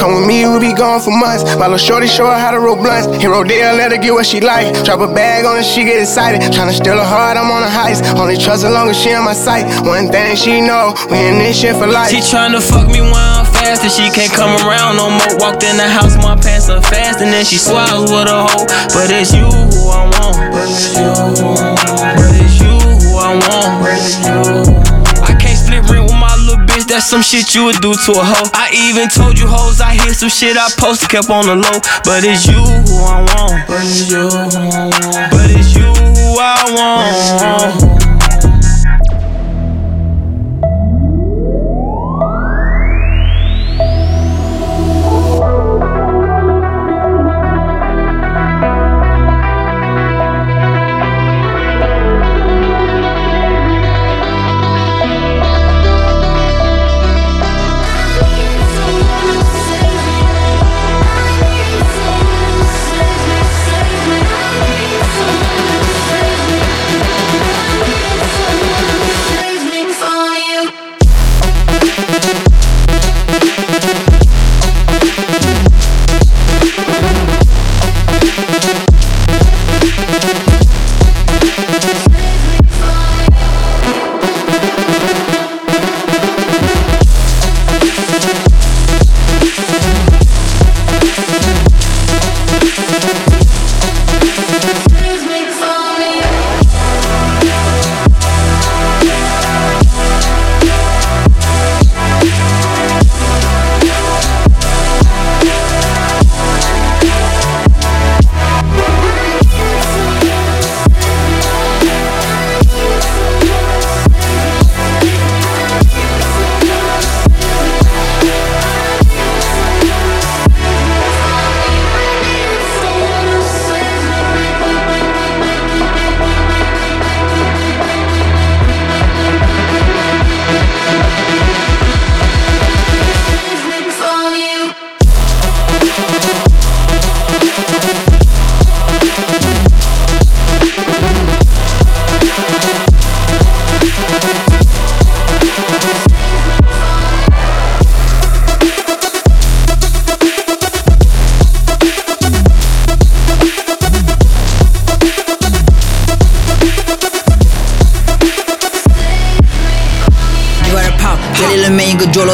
[0.00, 1.44] Come with me, we'll be gone for months.
[1.60, 3.04] My little shorty show her how to roll blunts.
[3.20, 4.72] Hit Rodeo, let her get what she like.
[4.80, 6.40] Drop a bag on her, she get excited.
[6.40, 8.00] Tryna steal her heart, I'm on a heist.
[8.16, 9.68] Only trust her long as she in my sight.
[9.84, 12.08] One thing she know, we in this shit for life.
[12.08, 15.36] She tryna fuck me while I'm fast and she can't come around no more.
[15.36, 18.66] Walked in the house, my pants are fast and then she swallows with a hoe.
[18.94, 20.38] But it's you who I want.
[20.54, 22.14] But it's you who I want.
[22.14, 23.82] But it's you who I want.
[23.82, 24.86] But it's you.
[25.26, 26.86] I can't split rent with my little bitch.
[26.86, 28.48] That's some shit you would do to a hoe.
[28.54, 31.78] I even told you hoes I hear some shit I posted kept on the low.
[32.06, 33.66] But it's you who I want.
[33.66, 35.30] But it's you who I want.
[35.34, 38.05] But it's you who I want.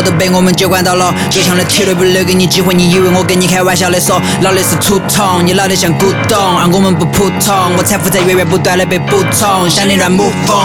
[0.04, 10.56] 都被我们接管到了，就像那铁路不留给你机会，你以为我跟你开玩笑的说，老的是土桶，你老的像古董，而我们不普通，我财富在源源不断的被补充，想你乱木风，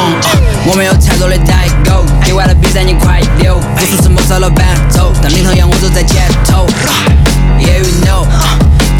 [0.65, 6.65] 我没有太多的代沟，给完了比赛你快溜，无数次谋杀了伴奏，当领头羊我走在前头
[7.59, 8.25] ，Yeah you know，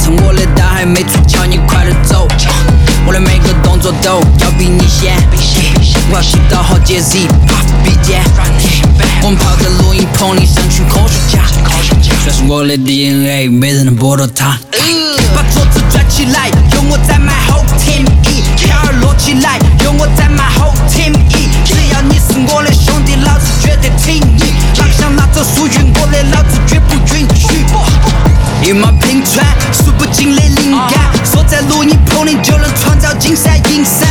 [0.04, 2.28] 趁我的刀还没出鞘，你快点走，
[3.06, 5.16] 我的每个动作都要比你先，
[6.10, 7.28] 我要吸到好几 Z，
[7.84, 7.92] 笔
[9.24, 11.44] 我们泡在录音棚里像群科学家，
[12.26, 14.58] 这是我的 DNA，没人能剥夺它。
[15.36, 24.54] 把桌子转起来，有我在 my whole team E，天儿落起来，有我在 my whole team 一只要你是我的兄弟，老子绝对挺你。
[24.76, 27.07] 他想拿走属于我的，老子绝不。
[28.68, 34.06] 一马平川，数不尽的灵感，说在录音棚里就能创造金山银山。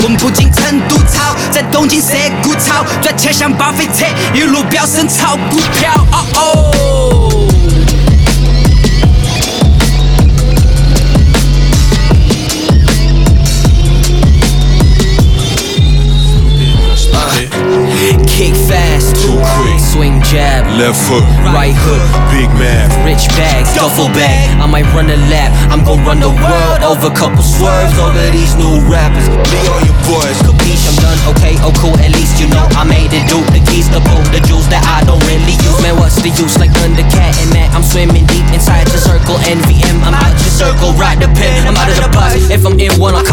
[0.00, 5.92] 混不进成都潮，在东京涩谷潮，赚钱像巴菲特，一路飙升炒股票。
[6.12, 7.45] 哦哦。
[18.36, 19.80] Kick fast, Too quick.
[19.80, 21.24] swing jab, Left foot,
[21.56, 22.92] right hook, big math.
[23.00, 24.52] rich bags, duffel bag.
[24.60, 28.52] I might run a lap, I'm gon' run the world over couple swerves over these
[28.60, 29.24] new rappers.
[29.48, 30.36] Be all your boys.
[30.44, 33.64] Capiche, I'm done, okay, oh cool, at least you know I made it do the
[33.72, 35.80] keys the pull the jewels that I don't really use.
[35.80, 36.60] Man, what's the use?
[36.60, 39.40] Like Thundercat and Matt, I'm swimming deep inside the circle.
[39.48, 42.52] NVM, I'm out your circle, ride the pin, I'm out of the bus.
[42.52, 43.24] If I'm in one, I'll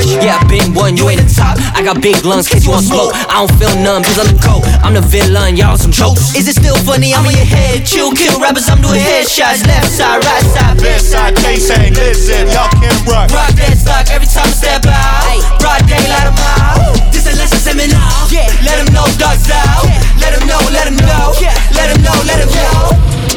[0.00, 0.24] cop.
[0.24, 1.58] Yeah, I been one, you ain't the top.
[1.76, 3.12] I got big lungs, case you want smoke.
[3.28, 4.62] I don't feel none, cause I'm the coat.
[4.80, 6.34] I'm the villain, y'all some jokes.
[6.34, 7.12] Is it still funny?
[7.12, 9.66] I'm on your head, chill, kill rappers, I'm doing headshots.
[9.66, 13.28] Left side, right side, Left side, case ain't listen, y'all can't rock.
[13.32, 15.60] Rock that stock every time I step out.
[15.60, 16.96] Broad daylight, I'm out.
[17.12, 18.28] This a lesson seminar.
[18.32, 19.84] Yeah, let him know, dogs out.
[20.20, 21.36] Let him know, let him know.
[21.72, 23.31] Let him know, let him know.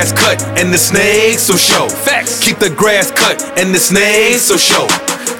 [0.00, 1.86] Grass cut and the snakes so show.
[1.88, 2.42] Facts.
[2.42, 4.86] Keep the grass cut and the snakes so show.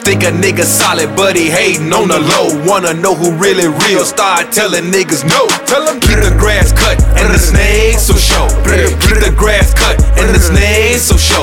[0.05, 2.49] Think a nigga solid, but he hating on the low.
[2.67, 4.05] Wanna know who really real?
[4.05, 5.47] Start telling niggas no.
[5.67, 8.49] Tell them keep the grass cut and the snakes so show.
[9.05, 11.43] Keep the grass cut and the snakes so show.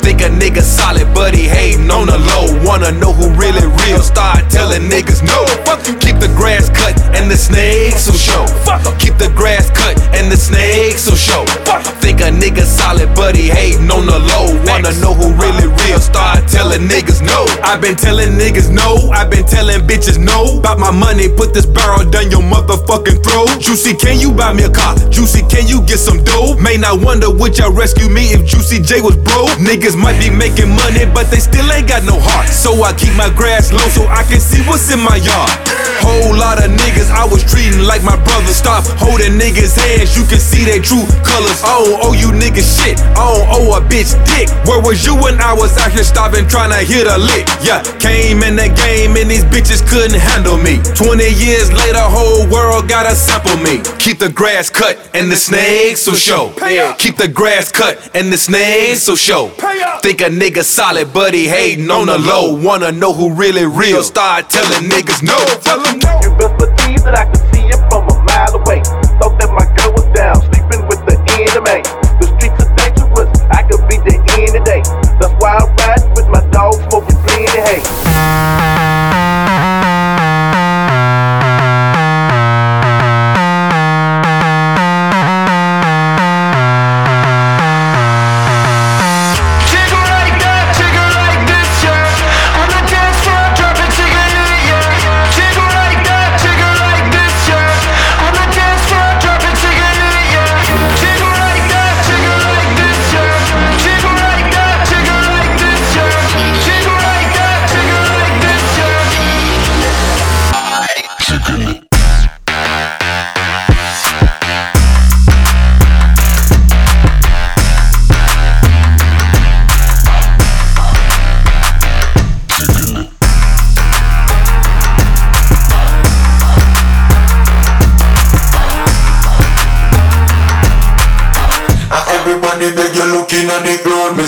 [0.00, 2.46] Think a nigga solid, but he hating on the low.
[2.64, 4.02] Wanna know who really real?
[4.02, 5.46] Start telling niggas no.
[5.64, 5.96] Fuck you.
[5.98, 8.46] Keep the grass cut and the snakes so show.
[8.64, 11.44] Fuck Keep the grass cut and the snakes so show.
[12.02, 14.54] Think a nigga solid, but he hating on the low.
[14.66, 16.00] Wanna know who really real?
[16.00, 17.46] Start telling niggas no.
[17.62, 19.10] I've been telling niggas no.
[19.10, 20.58] I've been telling bitches no.
[20.58, 23.60] About my money, put this barrel down your motherfucking throat.
[23.60, 24.96] Juicy, can you buy me a car?
[25.08, 26.56] Juicy, can you get some dough?
[26.60, 29.50] May not wonder would y'all rescue me if Juicy J was broke.
[29.62, 32.48] Niggas might be making money, but they still ain't got no heart.
[32.48, 35.50] So I keep my grass low so I can see what's in my yard.
[36.02, 38.52] Whole lot of niggas I was treating like my brother.
[38.52, 41.60] Stop holding niggas' hands, you can see their true colors.
[41.62, 42.98] I don't owe you niggas shit.
[43.18, 44.48] I don't owe a bitch dick.
[44.66, 47.46] Where was you when I was out here starving trying to hit a lick?
[47.62, 50.80] Yeah, came in the game and these bitches couldn't handle me.
[50.94, 53.82] 20 years later, whole world gotta sample me.
[53.98, 56.52] Keep the grass cut and the snakes will show.
[56.98, 59.48] Keep the grass cut and the snakes will show.
[60.02, 62.54] Think a nigga solid, but he hating on the low.
[62.54, 64.02] Wanna know who really real?
[64.02, 65.36] Start telling niggas no.
[65.60, 66.20] Tell them no.
[66.22, 68.80] You best believe that I can see it from a mile away.
[69.18, 71.82] Thought that my girl was down, sleeping with the enemy.
[72.22, 74.82] The streets are dangerous, I could be the end today.
[75.18, 77.17] That's why I ride with my dog, smoking
[77.58, 78.77] địa hình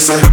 [0.07, 0.30] the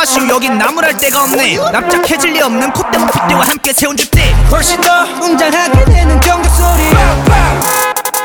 [0.00, 1.56] 돌아가시오 여긴 나무랄 데가 없네.
[1.72, 6.82] 납작해질 리 없는 콧대와 핏대와 함께 세운 집대 훨씬 더 웅장하게 되는 경적 소리.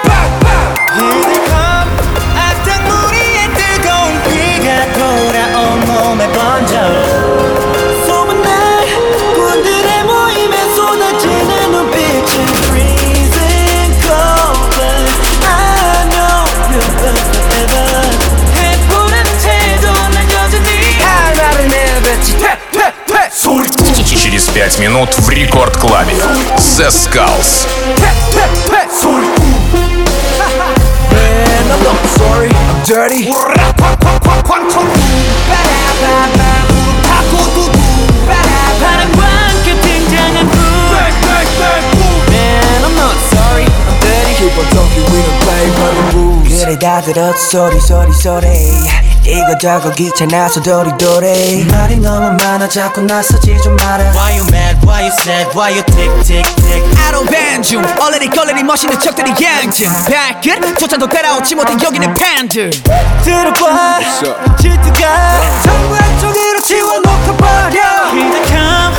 [0.09, 1.34] 악당무리
[24.55, 26.13] 45 минут в рекорд-клабе.
[26.77, 27.67] The Skulls.
[32.15, 33.25] Sorry, I'm dirty.
[42.31, 44.33] Man, I'm not sorry, I'm dirty.
[44.37, 46.34] Keep on talking, we don't play by the rules.
[46.57, 47.69] 그래 다 들었어.
[47.69, 48.47] 소리 소리 소리
[49.25, 51.65] 이거저거 귀찮아서 도리도리.
[51.65, 54.11] 말이 너무 많아 자꾸 나서지 좀 마라.
[54.11, 56.83] Why you mad, why you sad, why you tick tick tick?
[57.07, 62.69] 아로 반중 얼레리 걸레리 멋있는 척들이 양증 발끝 조차도 따라오지 못한 여기는 팬들
[63.23, 63.99] 들어봐.
[64.59, 68.11] 질투가 전부 한쪽으로 치워놓고 버려.
[68.11, 68.93] 기득함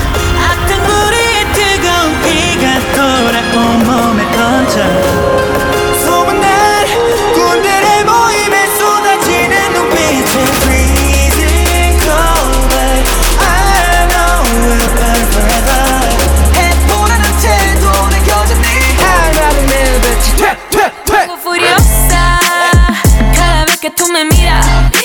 [0.50, 5.15] 악당무리의 뜨거운 비가 돌아 온 몸에 던져
[23.86, 24.95] que tú me miras.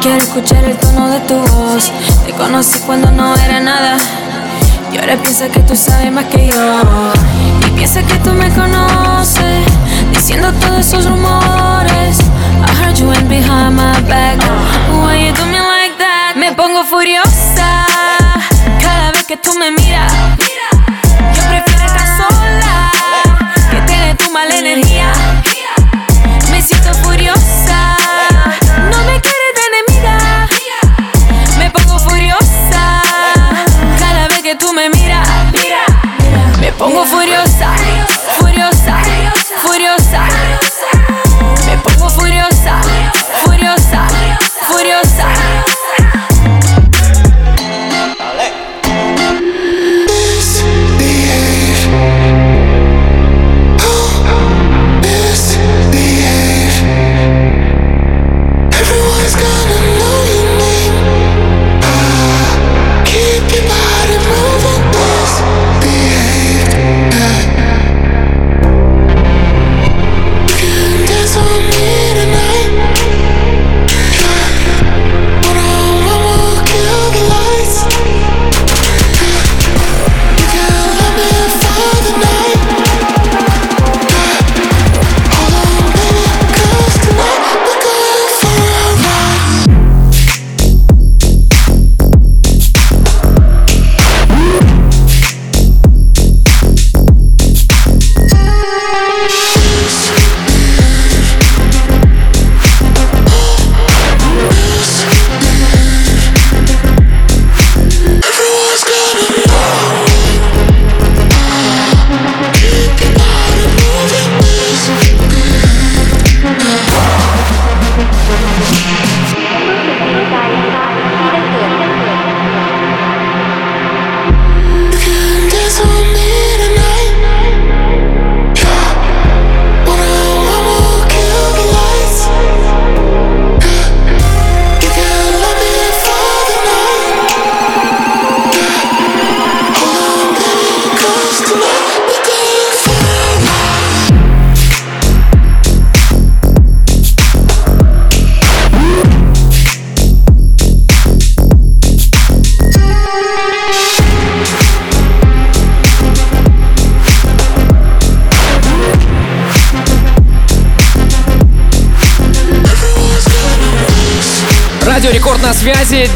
[0.00, 1.92] Quiero escuchar el tono de tu voz.
[2.24, 3.96] Te conocí cuando no era nada.
[4.92, 7.12] Y ahora piensa que tú sabes más que yo.
[7.66, 9.66] Y piensa que tú me conoces.
[10.12, 12.18] Diciendo todos esos rumores.
[12.66, 14.38] I heard you went behind my back.
[14.90, 16.34] Why you do me like that?
[16.36, 17.86] Me pongo furiosa.
[18.80, 20.12] Cada vez que tú me miras.
[21.34, 22.90] Yo prefiero estar sola.
[23.70, 25.12] Que tener tu mala energía.
[26.50, 26.92] Me siento
[34.60, 35.28] tú me miras.
[36.60, 37.74] Me pongo furiosa.
[38.38, 38.98] Furiosa.
[39.62, 40.22] Furiosa.
[41.66, 42.80] Me pongo furiosa.
[43.44, 44.06] Furiosa.
[44.68, 45.09] Furiosa.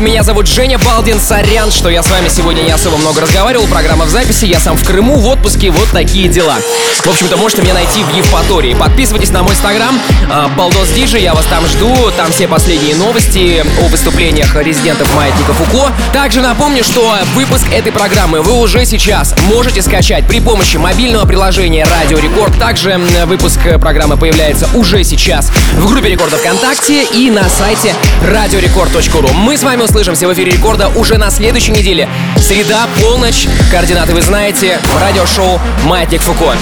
[0.05, 1.19] me Меня зовут Женя Балдин.
[1.19, 3.67] Сорян, что я с вами сегодня не особо много разговаривал.
[3.67, 4.45] Программа в записи.
[4.45, 5.73] Я сам в Крыму, в отпуске.
[5.73, 6.55] Вот такие дела.
[7.03, 8.75] В общем-то, можете меня найти в Евпатории.
[8.75, 9.99] Подписывайтесь на мой инстаграм.
[10.31, 11.19] А, Балдос Диджи.
[11.19, 11.93] Я вас там жду.
[12.17, 15.91] Там все последние новости о выступлениях резидентов Маятника Фуко.
[16.12, 21.89] Также напомню, что выпуск этой программы вы уже сейчас можете скачать при помощи мобильного приложения
[21.91, 22.57] Радио Рекорд.
[22.61, 29.31] Также выпуск программы появляется уже сейчас в группе Рекорда ВКонтакте и на сайте радиорекорд.ру.
[29.35, 32.11] Мы с вами услышимся в эфире Рекорда уже на следующей неделе.
[32.37, 33.49] Среда, полночь.
[33.71, 34.79] Координаты вы знаете.
[35.01, 36.55] Радиошоу «Маятник Фуко».